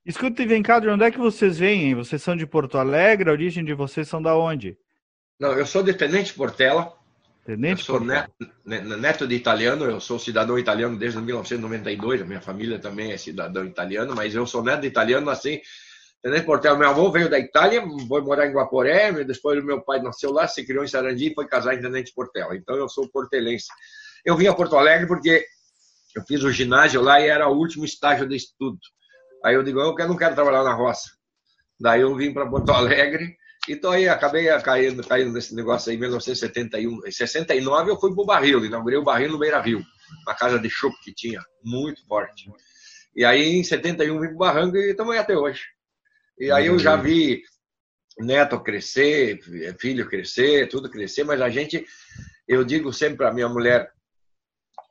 Escuta 0.06 0.42
e 0.42 0.48
vem 0.48 0.64
cá, 0.64 0.80
de 0.80 0.90
onde 0.90 1.04
é 1.04 1.12
que 1.12 1.18
vocês 1.18 1.60
vêm? 1.60 1.94
Vocês 1.94 2.22
são 2.22 2.36
de 2.36 2.46
Porto 2.46 2.78
Alegre? 2.78 3.30
A 3.30 3.34
origem 3.34 3.64
de 3.64 3.74
vocês 3.74 4.08
são 4.08 4.22
da 4.22 4.36
onde? 4.36 4.76
Não, 5.40 5.54
eu 5.54 5.66
sou 5.66 5.84
de 5.84 5.94
Tenente 5.94 6.34
Portela. 6.34 6.94
Tenente 7.46 7.80
eu 7.80 7.86
sou 7.86 8.00
neto, 8.00 8.32
neto, 8.66 9.28
de 9.28 9.34
italiano, 9.34 9.86
eu 9.86 10.00
sou 10.00 10.20
cidadão 10.20 10.60
italiano 10.60 10.96
desde 10.96 11.20
1992, 11.20 12.22
a 12.22 12.26
minha 12.26 12.42
família 12.42 12.78
também 12.78 13.12
é 13.12 13.18
cidadão 13.18 13.66
italiano, 13.66 14.14
mas 14.16 14.36
eu 14.36 14.46
sou 14.46 14.64
neto 14.64 14.82
de 14.82 14.88
italiano, 14.88 15.28
assim, 15.28 15.60
Tenente 16.22 16.46
Portela, 16.46 16.78
meu 16.78 16.88
avô 16.88 17.12
veio 17.12 17.28
da 17.28 17.40
Itália, 17.40 17.84
foi 18.08 18.22
morar 18.22 18.46
em 18.46 18.54
Guaporé, 18.54 19.12
depois 19.24 19.64
meu 19.64 19.82
pai 19.82 20.00
nasceu 20.02 20.32
lá, 20.32 20.48
se 20.48 20.64
criou 20.64 20.84
em 20.84 20.88
Sarandi 20.88 21.32
e 21.32 21.34
foi 21.34 21.48
casar 21.48 21.74
em 21.74 21.82
Tenente 21.82 22.14
Portela. 22.14 22.56
Então 22.56 22.76
eu 22.76 22.88
sou 22.88 23.10
portelense. 23.10 23.68
Eu 24.24 24.38
vim 24.38 24.46
a 24.46 24.54
Porto 24.54 24.76
Alegre 24.76 25.08
porque 25.08 25.44
eu 26.16 26.24
fiz 26.24 26.44
o 26.44 26.52
ginásio 26.52 27.02
lá 27.02 27.20
e 27.20 27.28
era 27.28 27.50
o 27.50 27.58
último 27.58 27.86
estágio 27.86 28.28
de 28.28 28.36
estudo. 28.36 28.80
Aí 29.44 29.56
eu 29.56 29.64
digo, 29.64 29.80
eu 29.80 30.08
não 30.08 30.16
quero 30.16 30.36
trabalhar 30.36 30.64
na 30.64 30.74
roça. 30.74 31.10
Daí 31.80 32.02
eu 32.02 32.16
vim 32.16 32.32
para 32.32 32.46
Porto 32.46 32.72
Alegre 32.72 33.36
e 33.68 33.76
tô 33.76 33.90
aí, 33.90 34.08
acabei 34.08 34.46
caindo, 34.60 35.04
caindo 35.04 35.34
nesse 35.34 35.56
negócio 35.56 35.90
aí 35.90 35.98
em 35.98 36.00
1971. 36.00 37.08
Em 37.08 37.12
69 37.12 37.90
eu 37.90 38.00
fui 38.00 38.14
para 38.14 38.22
o 38.22 38.26
Barril, 38.26 38.64
inaugurei 38.64 39.00
o 39.00 39.04
Barril 39.04 39.32
no 39.32 39.40
Beira 39.40 39.60
Rio, 39.60 39.84
uma 40.24 40.36
casa 40.36 40.60
de 40.60 40.70
chope 40.70 40.98
que 41.04 41.12
tinha, 41.14 41.42
muito 41.64 42.06
forte. 42.06 42.52
E 43.16 43.26
aí, 43.26 43.58
em 43.58 43.64
71, 43.64 44.20
vim 44.20 44.28
para 44.28 44.38
Barranco 44.38 44.78
e 44.78 44.92
estamos 44.92 45.14
aí 45.14 45.20
até 45.20 45.36
hoje. 45.36 45.62
E 46.42 46.50
aí 46.52 46.66
eu 46.66 46.80
já 46.80 46.96
vi 46.96 47.44
neto 48.18 48.60
crescer, 48.60 49.40
filho 49.78 50.10
crescer, 50.10 50.68
tudo 50.68 50.90
crescer, 50.90 51.24
mas 51.24 51.40
a 51.40 51.50
gente, 51.50 51.86
eu 52.48 52.64
digo 52.64 52.92
sempre 52.92 53.18
para 53.18 53.32
minha 53.32 53.48
mulher, 53.48 53.92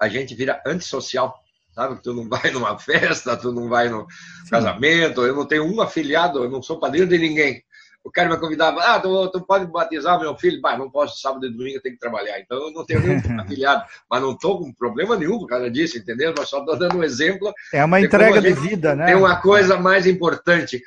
a 0.01 0.09
gente 0.09 0.33
vira 0.33 0.63
antissocial, 0.65 1.35
sabe? 1.73 2.01
Tu 2.01 2.15
não 2.15 2.29
vai 2.29 2.51
numa 2.55 2.79
festa, 2.79 3.37
tu 3.37 3.51
não 3.51 3.69
vai 3.69 3.89
no 3.89 4.07
casamento, 4.49 5.27
eu 5.27 5.35
não 5.35 5.45
tenho 5.45 5.65
um 5.65 5.81
afiliado, 5.81 6.45
eu 6.45 6.49
não 6.49 6.63
sou 6.63 6.79
padrinho 6.79 7.09
de 7.09 7.19
ninguém. 7.19 7.61
O 8.05 8.13
cara 8.13 8.31
me 8.31 8.39
convidava, 8.39 8.81
ah, 8.83 9.01
tu, 9.01 9.29
tu 9.33 9.45
pode 9.45 9.67
batizar 9.67 10.21
meu 10.21 10.37
filho? 10.37 10.61
Bah, 10.61 10.79
não 10.79 10.89
posso, 10.89 11.21
sábado 11.21 11.45
e 11.47 11.51
domingo 11.51 11.79
eu 11.79 11.83
tenho 11.83 11.97
que 11.97 12.01
trabalhar, 12.01 12.39
então 12.39 12.59
eu 12.59 12.73
não 12.73 12.87
tenho 12.87 13.01
nenhum 13.01 13.19
afiliado, 13.43 13.85
mas 14.09 14.23
não 14.23 14.33
estou 14.35 14.61
com 14.61 14.73
problema 14.73 15.17
nenhum 15.17 15.41
por 15.41 15.49
causa 15.49 15.69
disso, 15.69 15.99
entendeu? 15.99 16.33
Mas 16.39 16.49
só 16.49 16.61
estou 16.61 16.79
dando 16.79 16.97
um 16.97 17.03
exemplo. 17.03 17.53
É 17.75 17.85
uma 17.85 18.01
entrega 18.01 18.41
de 18.41 18.53
vida, 18.53 18.95
né? 18.95 19.07
Tem 19.07 19.17
uma 19.17 19.43
coisa 19.43 19.77
mais 19.77 20.07
importante, 20.07 20.81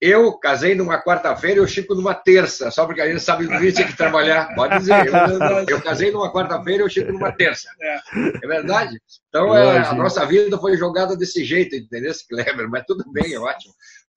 eu 0.00 0.32
casei 0.38 0.74
numa 0.74 1.02
quarta-feira 1.02 1.58
e 1.58 1.60
o 1.60 1.66
Chico 1.66 1.94
numa 1.94 2.14
terça, 2.14 2.70
só 2.70 2.86
porque 2.86 3.00
a 3.00 3.08
gente 3.08 3.20
sabe 3.20 3.48
que 3.48 3.54
o 3.54 3.72
tinha 3.72 3.86
que 3.86 3.96
trabalhar. 3.96 4.54
Pode 4.54 4.78
dizer. 4.78 5.06
Eu, 5.06 5.64
eu 5.68 5.82
casei 5.82 6.12
numa 6.12 6.32
quarta-feira 6.32 6.82
e 6.82 6.86
o 6.86 6.88
Chico 6.88 7.12
numa 7.12 7.32
terça. 7.32 7.68
É, 7.80 7.98
é 8.44 8.46
verdade? 8.46 8.96
Então 9.28 9.54
é, 9.56 9.78
a 9.78 9.94
nossa 9.94 10.24
vida 10.24 10.56
foi 10.58 10.76
jogada 10.76 11.16
desse 11.16 11.44
jeito, 11.44 11.74
entendeu, 11.74 12.12
Kleber? 12.28 12.68
Mas 12.68 12.84
tudo 12.86 13.04
bem, 13.12 13.34
é 13.34 13.38
ótimo. 13.38 13.74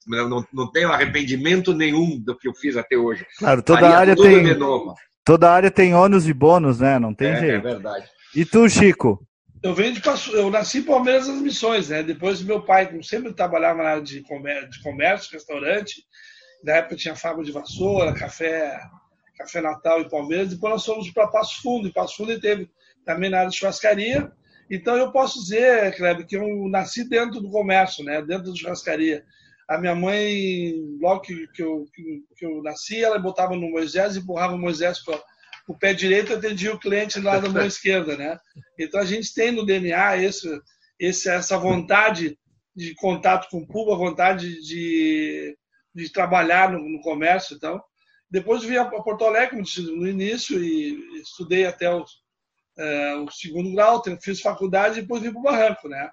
Não, 0.07 0.29
não, 0.29 0.45
não 0.53 0.71
tenho 0.71 0.91
arrependimento 0.91 1.73
nenhum 1.73 2.19
do 2.19 2.37
que 2.37 2.47
eu 2.47 2.53
fiz 2.53 2.77
até 2.77 2.97
hoje. 2.97 3.25
Claro, 3.37 3.61
toda 3.61 3.81
Faria 3.81 3.97
área 3.97 4.15
tem. 4.15 4.57
Toda 5.23 5.51
área 5.51 5.69
tem 5.69 5.93
ônus 5.93 6.27
e 6.27 6.33
bônus, 6.33 6.79
né? 6.79 6.97
Não 6.97 7.13
tem 7.13 7.29
é, 7.29 7.39
jeito. 7.39 7.55
É 7.55 7.59
verdade. 7.59 8.05
E 8.35 8.45
tu, 8.45 8.67
Chico? 8.69 9.19
Eu 9.63 9.75
venho 9.75 9.93
de 9.93 10.01
eu 10.33 10.49
nasci 10.49 10.79
em 10.79 10.83
Palmeiras 10.83 11.27
das 11.27 11.39
Missões, 11.39 11.89
né? 11.89 12.01
Depois 12.01 12.41
meu 12.41 12.63
pai, 12.63 12.89
sempre 13.03 13.31
trabalhava 13.31 13.83
na 13.83 13.89
área 13.89 14.03
de 14.03 14.21
comércio, 14.23 14.69
de 14.71 14.81
comércio, 14.81 15.31
restaurante, 15.31 16.03
na 16.63 16.77
época 16.77 16.95
tinha 16.95 17.15
fábrica 17.15 17.45
de 17.45 17.51
vassoura, 17.51 18.13
café, 18.13 18.79
café 19.37 19.61
Natal 19.61 20.01
em 20.01 20.09
Palmeiras. 20.09 20.49
Depois 20.49 20.73
nós 20.73 20.85
fomos 20.85 21.11
para 21.11 21.27
Passo 21.27 21.61
Fundo. 21.61 21.87
E 21.87 21.93
Passo 21.93 22.17
Fundo 22.17 22.39
teve 22.39 22.71
também 23.05 23.29
na 23.29 23.39
área 23.39 23.49
de 23.49 23.57
churrascaria. 23.57 24.31
Então 24.69 24.95
eu 24.95 25.11
posso 25.11 25.39
dizer, 25.41 25.95
Kleber, 25.95 26.25
que 26.25 26.37
eu 26.37 26.67
nasci 26.69 27.07
dentro 27.07 27.39
do 27.39 27.51
comércio, 27.51 28.03
né? 28.03 28.21
Dentro 28.21 28.51
da 28.51 28.57
churrascaria. 28.57 29.23
A 29.67 29.77
minha 29.77 29.95
mãe, 29.95 30.73
logo 30.99 31.21
que, 31.21 31.47
eu, 31.59 31.85
que, 32.35 32.45
eu 32.45 32.61
nasci, 32.63 33.03
ela 33.03 33.19
botava 33.19 33.55
no 33.55 33.69
Moisés, 33.69 34.17
empurrava 34.17 34.55
o 34.55 34.59
Moisés 34.59 35.03
para 35.03 35.21
o 35.71 35.77
pé 35.77 35.93
direito 35.93 36.33
atendia 36.33 36.73
o 36.73 36.79
cliente 36.79 37.19
lá 37.19 37.39
da 37.39 37.49
mão 37.49 37.65
esquerda, 37.65 38.17
né? 38.17 38.37
Então 38.77 38.99
a 38.99 39.05
gente 39.05 39.33
tem 39.33 39.51
no 39.51 39.65
DNA 39.65 40.17
esse, 40.17 40.61
esse, 40.99 41.29
essa 41.29 41.57
vontade 41.57 42.37
de 42.75 42.93
contato 42.95 43.49
com 43.49 43.59
o 43.59 43.67
público, 43.67 43.93
a 43.93 44.09
vontade 44.09 44.61
de, 44.61 45.57
de 45.95 46.09
trabalhar 46.11 46.71
no, 46.71 46.79
no 46.79 47.01
comércio, 47.01 47.55
então. 47.55 47.81
Depois 48.29 48.63
vim 48.63 48.77
a 48.77 48.85
Porto 48.85 49.25
Alegre 49.25 49.61
no 49.77 50.07
início 50.07 50.63
e 50.63 51.21
estudei 51.21 51.65
até 51.65 51.93
o, 51.93 52.05
é, 52.77 53.15
o 53.15 53.29
segundo 53.29 53.73
grau, 53.73 54.01
fiz 54.21 54.41
faculdade 54.41 54.99
e 54.99 55.01
depois 55.01 55.21
vim 55.21 55.31
para 55.31 55.39
o 55.39 55.43
Barranco, 55.43 55.89
né? 55.89 56.09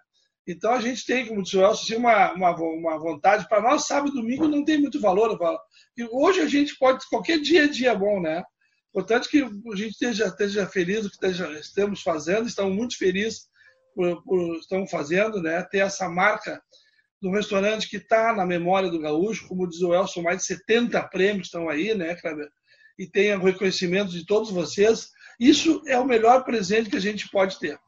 Então 0.47 0.73
a 0.73 0.81
gente 0.81 1.05
tem, 1.05 1.27
como 1.27 1.43
disse 1.43 1.57
o 1.57 1.63
Elcio, 1.63 1.99
uma, 1.99 2.33
uma, 2.33 2.57
uma 2.57 2.99
vontade. 2.99 3.47
Para 3.49 3.61
nós, 3.61 3.87
sábado 3.87 4.11
e 4.11 4.15
domingo 4.15 4.49
não 4.49 4.65
tem 4.65 4.81
muito 4.81 5.01
valor. 5.01 5.31
Eu 5.31 5.37
falo. 5.37 5.59
E 5.97 6.05
hoje 6.05 6.41
a 6.41 6.49
gente 6.49 6.77
pode, 6.79 7.07
qualquer 7.09 7.39
dia 7.39 7.65
é 7.65 7.69
dia 7.69 7.95
bom, 7.95 8.19
né? 8.21 8.43
Importante 8.91 9.29
que 9.29 9.43
a 9.43 9.77
gente 9.77 9.93
esteja, 9.93 10.27
esteja 10.27 10.67
feliz 10.67 11.03
do 11.03 11.11
que 11.11 11.17
esteja, 11.17 11.51
estamos 11.59 12.03
fazendo, 12.03 12.49
estamos 12.49 12.75
muito 12.75 12.97
felizes 12.97 13.49
por, 13.95 14.23
por 14.25 14.57
estamos 14.57 14.91
fazendo, 14.91 15.43
né? 15.43 15.63
Ter 15.63 15.79
essa 15.79 16.09
marca 16.09 16.63
do 17.21 17.31
restaurante 17.31 17.89
que 17.89 17.97
está 17.97 18.33
na 18.33 18.47
memória 18.47 18.91
do 18.91 19.01
gaúcho, 19.01 19.47
como 19.49 19.69
diz 19.69 19.83
o 19.83 19.93
Elson, 19.93 20.23
mais 20.23 20.39
de 20.39 20.45
70 20.45 21.03
prêmios 21.09 21.49
estão 21.49 21.69
aí, 21.69 21.95
né, 21.95 22.15
Kleber? 22.15 22.49
E 22.99 23.35
o 23.35 23.45
reconhecimento 23.45 24.11
de 24.11 24.25
todos 24.25 24.51
vocês. 24.51 25.11
Isso 25.39 25.83
é 25.87 25.99
o 25.99 26.07
melhor 26.07 26.45
presente 26.45 26.91
que 26.91 26.97
a 26.97 27.01
gente 27.01 27.29
pode 27.31 27.59
ter. 27.59 27.79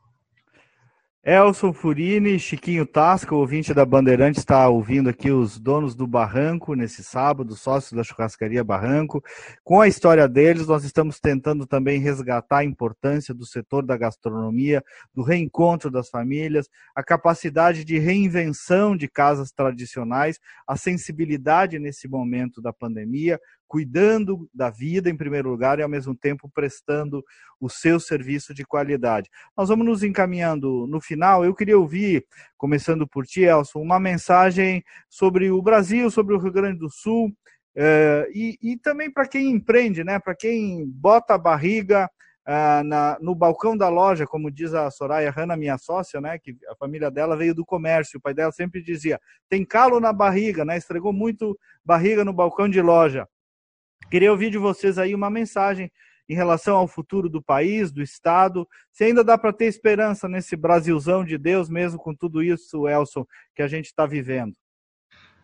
Elson 1.22 1.74
Furini, 1.74 2.38
Chiquinho 2.38 2.86
Tasca, 2.86 3.34
ouvinte 3.34 3.74
da 3.74 3.84
Bandeirante, 3.84 4.38
está 4.38 4.66
ouvindo 4.70 5.10
aqui 5.10 5.30
os 5.30 5.60
donos 5.60 5.94
do 5.94 6.06
Barranco 6.06 6.74
nesse 6.74 7.04
sábado, 7.04 7.54
sócios 7.54 7.92
da 7.92 8.02
churrascaria 8.02 8.64
Barranco. 8.64 9.22
Com 9.62 9.82
a 9.82 9.86
história 9.86 10.26
deles, 10.26 10.66
nós 10.66 10.82
estamos 10.82 11.20
tentando 11.20 11.66
também 11.66 12.00
resgatar 12.00 12.60
a 12.60 12.64
importância 12.64 13.34
do 13.34 13.44
setor 13.44 13.84
da 13.84 13.98
gastronomia, 13.98 14.82
do 15.14 15.22
reencontro 15.22 15.90
das 15.90 16.08
famílias, 16.08 16.70
a 16.96 17.04
capacidade 17.04 17.84
de 17.84 17.98
reinvenção 17.98 18.96
de 18.96 19.06
casas 19.06 19.52
tradicionais, 19.52 20.40
a 20.66 20.74
sensibilidade 20.74 21.78
nesse 21.78 22.08
momento 22.08 22.62
da 22.62 22.72
pandemia, 22.72 23.38
cuidando 23.70 24.50
da 24.52 24.68
vida 24.68 25.08
em 25.08 25.16
primeiro 25.16 25.48
lugar 25.48 25.78
e 25.78 25.82
ao 25.82 25.88
mesmo 25.88 26.12
tempo 26.12 26.50
prestando 26.52 27.24
o 27.60 27.70
seu 27.70 28.00
serviço 28.00 28.52
de 28.52 28.64
qualidade. 28.64 29.30
Nós 29.56 29.68
vamos 29.68 29.86
nos 29.86 30.02
encaminhando 30.02 30.88
no 30.88 31.00
final. 31.00 31.44
Eu 31.44 31.54
queria 31.54 31.78
ouvir, 31.78 32.26
começando 32.58 33.06
por 33.06 33.24
ti, 33.24 33.42
Elson, 33.42 33.80
uma 33.80 34.00
mensagem 34.00 34.82
sobre 35.08 35.52
o 35.52 35.62
Brasil, 35.62 36.10
sobre 36.10 36.34
o 36.34 36.38
Rio 36.38 36.50
Grande 36.50 36.80
do 36.80 36.90
Sul. 36.90 37.32
Eh, 37.76 38.28
e, 38.34 38.58
e, 38.60 38.76
também 38.76 39.08
para 39.08 39.28
quem 39.28 39.48
empreende, 39.52 40.02
né? 40.02 40.18
para 40.18 40.34
quem 40.34 40.84
bota 40.84 41.34
a 41.34 41.38
barriga 41.38 42.10
ah, 42.44 42.82
na, 42.84 43.18
no 43.20 43.36
balcão 43.36 43.76
da 43.76 43.88
loja, 43.88 44.26
como 44.26 44.50
diz 44.50 44.74
a 44.74 44.90
Soraya 44.90 45.30
Hanna, 45.30 45.56
minha 45.56 45.78
sócia, 45.78 46.20
né, 46.20 46.36
que 46.36 46.56
a 46.68 46.74
família 46.74 47.08
dela 47.08 47.36
veio 47.36 47.54
do 47.54 47.64
comércio, 47.64 48.18
o 48.18 48.20
pai 48.20 48.34
dela 48.34 48.50
sempre 48.50 48.82
dizia, 48.82 49.20
tem 49.48 49.64
calo 49.64 50.00
na 50.00 50.12
barriga, 50.12 50.64
né, 50.64 50.76
estregou 50.76 51.12
muito 51.12 51.56
barriga 51.84 52.24
no 52.24 52.32
balcão 52.32 52.68
de 52.68 52.82
loja. 52.82 53.28
Queria 54.08 54.30
ouvir 54.30 54.50
de 54.50 54.58
vocês 54.58 54.98
aí 54.98 55.14
uma 55.14 55.30
mensagem 55.30 55.90
em 56.30 56.34
relação 56.34 56.76
ao 56.76 56.86
futuro 56.86 57.28
do 57.28 57.42
país, 57.42 57.90
do 57.90 58.00
Estado, 58.00 58.64
se 58.92 59.02
ainda 59.02 59.24
dá 59.24 59.36
para 59.36 59.52
ter 59.52 59.64
esperança 59.64 60.28
nesse 60.28 60.54
Brasilzão 60.54 61.24
de 61.24 61.36
Deus, 61.36 61.68
mesmo 61.68 61.98
com 61.98 62.14
tudo 62.14 62.40
isso, 62.40 62.86
Elson, 62.86 63.26
que 63.52 63.62
a 63.62 63.66
gente 63.66 63.86
está 63.86 64.06
vivendo. 64.06 64.54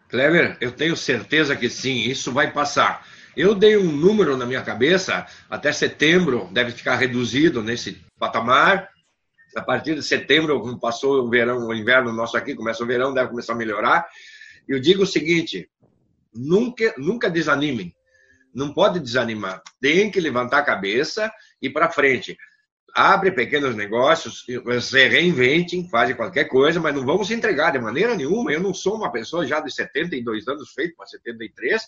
Kleber, 0.09 0.57
eu 0.61 0.71
tenho 0.71 0.97
certeza 0.97 1.57
que 1.57 1.69
sim, 1.69 2.03
isso 2.03 2.31
vai 2.31 2.53
passar. 2.53 3.05
Eu 3.37 3.53
dei 3.53 3.77
um 3.77 3.91
número 3.91 4.37
na 4.37 4.47
minha 4.47 4.63
cabeça, 4.63 5.27
até 5.51 5.73
setembro 5.73 6.49
deve 6.53 6.71
ficar 6.71 6.95
reduzido 6.95 7.65
nesse 7.65 8.01
patamar. 8.17 8.89
A 9.57 9.63
partir 9.63 9.97
de 9.97 10.05
setembro, 10.05 10.61
quando 10.61 10.79
passou 10.79 11.25
o 11.25 11.29
verão, 11.29 11.67
o 11.67 11.75
inverno 11.75 12.13
nosso 12.13 12.37
aqui, 12.37 12.55
começa 12.55 12.85
o 12.85 12.87
verão, 12.87 13.13
deve 13.13 13.31
começar 13.31 13.55
a 13.55 13.57
melhorar. 13.57 14.07
Eu 14.69 14.79
digo 14.79 15.03
o 15.03 15.07
seguinte: 15.07 15.69
nunca, 16.33 16.95
nunca 16.97 17.29
desanimem 17.29 17.96
não 18.57 18.73
pode 18.73 18.99
desanimar. 18.99 19.63
Tem 19.81 20.11
que 20.11 20.19
levantar 20.19 20.59
a 20.59 20.65
cabeça 20.65 21.31
e 21.61 21.69
para 21.69 21.91
frente. 21.91 22.37
Abre 22.95 23.31
pequenos 23.31 23.77
negócios, 23.77 24.47
se 24.81 25.09
reinventem, 25.09 25.87
fazem 25.91 26.17
qualquer 26.17 26.47
coisa, 26.47 26.81
mas 26.81 26.95
não 26.95 27.05
vamos 27.05 27.29
se 27.29 27.35
entregar 27.35 27.71
de 27.71 27.79
maneira 27.79 28.17
nenhuma. 28.17 28.51
Eu 28.51 28.61
não 28.61 28.73
sou 28.73 28.97
uma 28.97 29.13
pessoa 29.13 29.47
já 29.47 29.61
de 29.61 29.71
72 29.71 30.49
anos, 30.49 30.73
feito 30.73 30.97
para 30.97 31.07
73, 31.07 31.83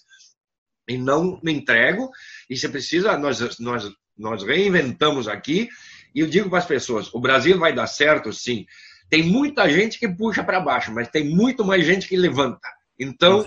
e 0.86 0.98
não 0.98 1.40
me 1.42 1.52
entrego. 1.52 2.10
E 2.50 2.54
se 2.54 2.68
precisa, 2.68 3.16
nós, 3.16 3.58
nós, 3.58 3.90
nós 4.16 4.42
reinventamos 4.42 5.26
aqui. 5.26 5.70
E 6.14 6.20
eu 6.20 6.26
digo 6.26 6.50
para 6.50 6.58
as 6.58 6.66
pessoas: 6.66 7.12
o 7.14 7.20
Brasil 7.20 7.58
vai 7.58 7.74
dar 7.74 7.86
certo, 7.86 8.30
sim. 8.30 8.66
Tem 9.08 9.22
muita 9.22 9.66
gente 9.70 9.98
que 9.98 10.06
puxa 10.06 10.44
para 10.44 10.60
baixo, 10.60 10.92
mas 10.92 11.08
tem 11.08 11.24
muito 11.24 11.64
mais 11.64 11.86
gente 11.86 12.06
que 12.06 12.16
levanta. 12.16 12.68
Então, 12.98 13.44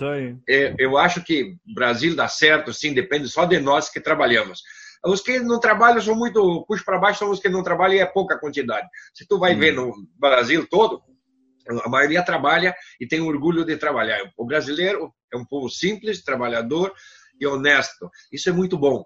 é, 0.48 0.74
eu 0.78 0.96
acho 0.96 1.22
que 1.22 1.56
o 1.68 1.74
Brasil 1.74 2.16
dá 2.16 2.26
certo, 2.26 2.72
sim, 2.72 2.94
depende 2.94 3.28
só 3.28 3.44
de 3.44 3.58
nós 3.60 3.90
que 3.90 4.00
trabalhamos. 4.00 4.62
Os 5.04 5.20
que 5.20 5.40
não 5.40 5.58
trabalham 5.58 6.00
são 6.00 6.14
muito, 6.14 6.64
puxo 6.66 6.84
para 6.84 6.98
baixo, 6.98 7.18
são 7.18 7.30
os 7.30 7.40
que 7.40 7.48
não 7.48 7.62
trabalham 7.62 7.96
e 7.96 8.00
é 8.00 8.06
pouca 8.06 8.38
quantidade. 8.38 8.88
Se 9.12 9.26
tu 9.26 9.38
vai 9.38 9.54
hum. 9.54 9.58
ver 9.58 9.72
no 9.72 9.92
Brasil 10.18 10.66
todo, 10.68 11.02
a 11.84 11.88
maioria 11.88 12.22
trabalha 12.22 12.74
e 13.00 13.06
tem 13.06 13.20
orgulho 13.20 13.64
de 13.64 13.76
trabalhar. 13.76 14.20
O 14.36 14.46
brasileiro 14.46 15.12
é 15.32 15.36
um 15.36 15.44
povo 15.44 15.68
simples, 15.68 16.22
trabalhador 16.22 16.92
e 17.40 17.46
honesto. 17.46 18.10
Isso 18.32 18.48
é 18.48 18.52
muito 18.52 18.78
bom. 18.78 19.04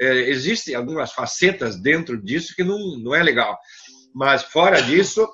É, 0.00 0.30
Existem 0.30 0.74
algumas 0.74 1.12
facetas 1.12 1.80
dentro 1.80 2.22
disso 2.22 2.54
que 2.54 2.62
não, 2.62 2.78
não 2.98 3.14
é 3.14 3.22
legal. 3.22 3.58
Mas 4.14 4.42
fora 4.42 4.80
disso, 4.82 5.28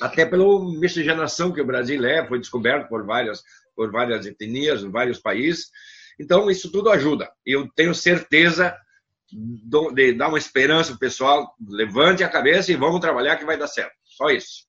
até 0.00 0.24
pela 0.24 0.44
miscigenação 0.78 1.52
que 1.52 1.60
o 1.60 1.66
Brasil 1.66 2.04
é, 2.04 2.26
foi 2.26 2.38
descoberto 2.38 2.88
por 2.88 3.04
várias 3.04 3.42
por 3.74 3.90
várias 3.90 4.26
etnias, 4.26 4.82
vários 4.82 5.18
países. 5.18 5.66
Então, 6.20 6.50
isso 6.50 6.70
tudo 6.70 6.90
ajuda. 6.90 7.30
Eu 7.44 7.68
tenho 7.74 7.94
certeza 7.94 8.76
de 9.30 10.12
dar 10.12 10.28
uma 10.28 10.38
esperança 10.38 10.92
ao 10.92 10.98
pessoal, 10.98 11.54
levante 11.66 12.22
a 12.22 12.28
cabeça 12.28 12.70
e 12.70 12.76
vamos 12.76 13.00
trabalhar 13.00 13.36
que 13.36 13.44
vai 13.44 13.56
dar 13.56 13.66
certo. 13.66 13.94
Só 14.04 14.28
isso. 14.30 14.66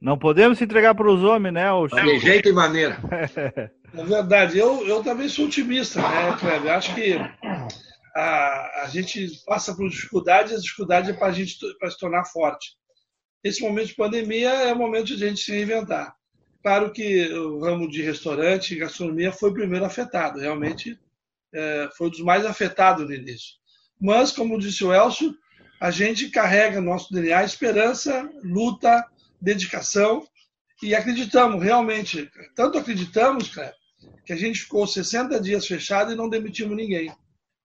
Não 0.00 0.18
podemos 0.18 0.58
se 0.58 0.64
entregar 0.64 0.94
para 0.94 1.10
os 1.10 1.24
homens, 1.24 1.54
né? 1.54 1.72
O 1.72 1.86
de 1.86 2.18
jeito 2.18 2.48
e 2.48 2.52
maneira. 2.52 2.98
É 3.96 4.04
verdade. 4.04 4.58
Eu, 4.58 4.84
eu 4.88 5.04
também 5.04 5.28
sou 5.28 5.46
otimista, 5.46 6.02
né, 6.02 6.36
Kleber? 6.40 6.72
Acho 6.72 6.92
que 6.96 7.16
a, 8.16 8.82
a 8.82 8.88
gente 8.88 9.28
passa 9.46 9.72
por 9.72 9.88
dificuldades 9.88 10.50
e 10.50 10.56
a 10.56 10.58
dificuldade 10.58 11.10
é 11.10 11.12
para 11.12 11.28
a 11.28 11.32
gente 11.32 11.56
para 11.78 11.90
se 11.92 11.98
tornar 12.00 12.24
forte. 12.24 12.72
Esse 13.44 13.62
momento 13.62 13.86
de 13.86 13.94
pandemia 13.94 14.50
é 14.50 14.72
o 14.72 14.76
momento 14.76 15.06
de 15.06 15.24
a 15.24 15.28
gente 15.28 15.40
se 15.40 15.52
reinventar. 15.52 16.12
Claro 16.64 16.90
que 16.90 17.30
o 17.30 17.60
ramo 17.60 17.86
de 17.86 18.00
restaurante 18.00 18.72
e 18.72 18.78
gastronomia 18.78 19.30
foi 19.30 19.50
o 19.50 19.52
primeiro 19.52 19.84
afetado, 19.84 20.40
realmente 20.40 20.98
é, 21.52 21.90
foi 21.94 22.06
um 22.06 22.10
dos 22.10 22.20
mais 22.20 22.46
afetados 22.46 23.04
no 23.04 23.12
início. 23.12 23.56
Mas, 24.00 24.32
como 24.32 24.58
disse 24.58 24.82
o 24.82 24.90
Elcio, 24.90 25.34
a 25.78 25.90
gente 25.90 26.30
carrega 26.30 26.80
no 26.80 26.90
nosso 26.90 27.12
DNA 27.12 27.44
esperança, 27.44 28.26
luta, 28.42 29.04
dedicação 29.38 30.26
e 30.82 30.94
acreditamos 30.94 31.62
realmente, 31.62 32.30
tanto 32.56 32.78
acreditamos, 32.78 33.54
cara, 33.54 33.74
que 34.24 34.32
a 34.32 34.36
gente 34.36 34.60
ficou 34.60 34.86
60 34.86 35.38
dias 35.42 35.66
fechado 35.66 36.12
e 36.12 36.16
não 36.16 36.30
demitimos 36.30 36.74
ninguém. 36.74 37.12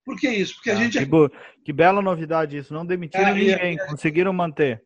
Por 0.04 0.18
que 0.18 0.28
isso? 0.28 0.56
Porque 0.56 0.72
a 0.72 0.74
ah, 0.74 0.76
gente. 0.76 0.98
Que, 0.98 1.06
bo... 1.06 1.30
que, 1.64 1.72
bela 1.72 2.02
novidade 2.02 2.58
isso, 2.58 2.74
não 2.74 2.84
demitiram 2.84 3.28
é, 3.28 3.32
ninguém, 3.32 3.78
é, 3.80 3.86
conseguiram 3.86 4.34
manter. 4.34 4.84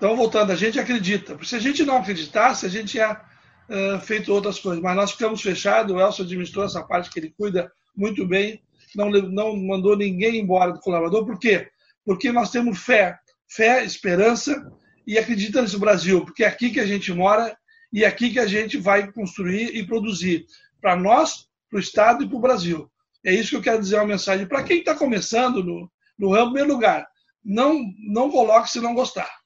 Então, 0.00 0.16
voltando, 0.16 0.50
a 0.50 0.56
gente 0.56 0.80
acredita. 0.80 1.34
Porque 1.34 1.46
se 1.46 1.56
a 1.56 1.58
gente 1.58 1.84
não 1.84 1.98
acreditasse, 1.98 2.64
a 2.64 2.70
gente 2.70 2.92
tinha 2.92 3.20
uh, 3.68 4.00
feito 4.00 4.32
outras 4.32 4.58
coisas. 4.58 4.82
Mas 4.82 4.96
nós 4.96 5.12
ficamos 5.12 5.42
fechados, 5.42 5.94
o 5.94 6.00
Elcio 6.00 6.24
administrou 6.24 6.64
essa 6.64 6.82
parte 6.82 7.10
que 7.10 7.18
ele 7.18 7.34
cuida 7.36 7.70
muito 7.94 8.26
bem, 8.26 8.62
não, 8.96 9.10
não 9.10 9.54
mandou 9.54 9.94
ninguém 9.94 10.40
embora 10.40 10.72
do 10.72 10.80
colaborador. 10.80 11.26
Por 11.26 11.38
quê? 11.38 11.68
Porque 12.02 12.32
nós 12.32 12.50
temos 12.50 12.78
fé, 12.78 13.18
fé, 13.46 13.84
esperança 13.84 14.72
e 15.06 15.18
acredita 15.18 15.60
nesse 15.60 15.78
Brasil, 15.78 16.24
porque 16.24 16.44
é 16.44 16.46
aqui 16.46 16.70
que 16.70 16.80
a 16.80 16.86
gente 16.86 17.12
mora 17.12 17.54
e 17.92 18.02
é 18.02 18.06
aqui 18.06 18.30
que 18.30 18.38
a 18.38 18.46
gente 18.46 18.78
vai 18.78 19.12
construir 19.12 19.76
e 19.76 19.86
produzir 19.86 20.46
para 20.80 20.96
nós, 20.96 21.44
para 21.68 21.76
o 21.76 21.80
Estado 21.80 22.24
e 22.24 22.26
para 22.26 22.38
o 22.38 22.40
Brasil. 22.40 22.90
É 23.22 23.34
isso 23.34 23.50
que 23.50 23.56
eu 23.56 23.62
quero 23.62 23.80
dizer 23.80 23.96
uma 23.96 24.06
mensagem 24.06 24.46
para 24.46 24.62
quem 24.62 24.78
está 24.78 24.94
começando 24.94 25.62
no, 25.62 25.92
no 26.18 26.30
ramo, 26.30 26.46
em 26.46 26.54
primeiro 26.54 26.72
lugar. 26.72 27.06
Não, 27.44 27.78
não 27.98 28.30
coloque 28.30 28.70
se 28.70 28.80
não 28.80 28.94
gostar. 28.94 29.39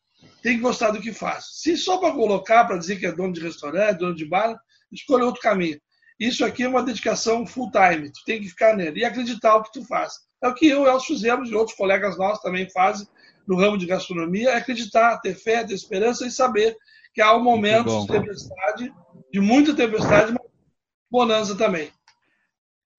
Tem 0.44 0.56
que 0.56 0.62
gostar 0.62 0.90
do 0.90 1.00
que 1.00 1.10
faz. 1.10 1.46
Se 1.54 1.74
só 1.74 1.96
para 1.96 2.12
colocar, 2.12 2.66
para 2.66 2.76
dizer 2.76 2.96
que 2.96 3.06
é 3.06 3.12
dono 3.12 3.32
de 3.32 3.40
restaurante, 3.40 4.00
dono 4.00 4.14
de 4.14 4.26
bar, 4.26 4.54
escolha 4.92 5.24
outro 5.24 5.40
caminho. 5.40 5.80
Isso 6.20 6.44
aqui 6.44 6.64
é 6.64 6.68
uma 6.68 6.82
dedicação 6.82 7.46
full 7.46 7.70
time. 7.70 8.12
Tu 8.12 8.20
tem 8.26 8.42
que 8.42 8.50
ficar 8.50 8.76
nele 8.76 9.00
e 9.00 9.04
acreditar 9.06 9.56
o 9.56 9.62
que 9.62 9.72
tu 9.72 9.86
faz. 9.86 10.12
É 10.42 10.48
o 10.48 10.54
que 10.54 10.66
eu 10.66 10.84
e 10.84 10.90
Elcio 10.90 11.14
fizemos 11.14 11.48
e 11.48 11.54
outros 11.54 11.74
colegas 11.74 12.18
nossos 12.18 12.42
também 12.42 12.68
fazem 12.68 13.08
no 13.48 13.56
ramo 13.56 13.78
de 13.78 13.86
gastronomia, 13.86 14.50
é 14.50 14.56
acreditar, 14.56 15.18
ter 15.20 15.34
fé, 15.34 15.64
ter 15.64 15.72
esperança 15.72 16.26
e 16.26 16.30
saber 16.30 16.76
que 17.14 17.22
há 17.22 17.34
um 17.34 17.42
momento 17.42 18.02
de 18.02 18.06
tempestade, 18.06 18.94
de 19.32 19.40
muita 19.40 19.74
tempestade, 19.74 20.32
mas 20.32 20.46
bonança 21.10 21.56
também. 21.56 21.90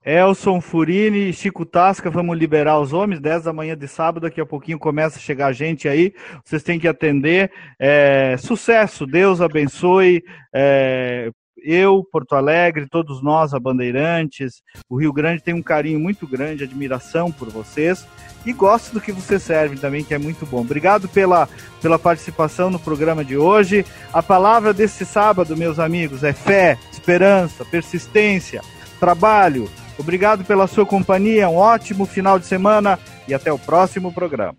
Elson 0.05 0.61
Furini, 0.61 1.33
Chico 1.33 1.65
Tasca, 1.65 2.11
vamos 2.11 2.37
liberar 2.37 2.79
os 2.79 2.93
homens, 2.93 3.19
10 3.19 3.45
da 3.45 3.53
manhã 3.53 3.75
de 3.75 3.87
sábado, 3.87 4.23
daqui 4.23 4.39
a 4.39 4.45
pouquinho 4.45 4.77
começa 4.77 5.17
a 5.17 5.21
chegar 5.21 5.51
gente 5.51 5.87
aí, 5.87 6.13
vocês 6.43 6.61
têm 6.61 6.79
que 6.79 6.87
atender. 6.87 7.51
É, 7.79 8.35
sucesso, 8.37 9.07
Deus 9.07 9.41
abençoe. 9.41 10.23
É, 10.53 11.31
eu, 11.65 12.07
Porto 12.11 12.35
Alegre, 12.35 12.85
todos 12.87 13.23
nós, 13.23 13.51
a 13.55 13.59
Bandeirantes, 13.59 14.61
o 14.87 14.97
Rio 14.97 15.11
Grande 15.11 15.41
tem 15.41 15.55
um 15.55 15.63
carinho 15.63 15.99
muito 15.99 16.27
grande, 16.27 16.63
admiração 16.63 17.31
por 17.31 17.49
vocês 17.49 18.07
e 18.45 18.53
gosto 18.53 18.93
do 18.93 19.01
que 19.01 19.11
vocês 19.11 19.41
servem 19.41 19.75
também, 19.75 20.03
que 20.03 20.13
é 20.13 20.19
muito 20.19 20.45
bom. 20.45 20.61
Obrigado 20.61 21.09
pela, 21.09 21.49
pela 21.81 21.97
participação 21.97 22.69
no 22.69 22.77
programa 22.77 23.25
de 23.25 23.35
hoje. 23.35 23.83
A 24.13 24.21
palavra 24.21 24.71
desse 24.71 25.03
sábado, 25.03 25.57
meus 25.57 25.79
amigos, 25.79 26.23
é 26.23 26.33
fé, 26.33 26.77
esperança, 26.91 27.65
persistência, 27.65 28.61
trabalho 28.99 29.67
Obrigado 29.97 30.43
pela 30.43 30.67
sua 30.67 30.85
companhia, 30.85 31.49
um 31.49 31.55
ótimo 31.55 32.05
final 32.05 32.37
de 32.37 32.45
semana 32.45 32.99
e 33.27 33.33
até 33.33 33.51
o 33.51 33.59
próximo 33.59 34.11
programa. 34.11 34.55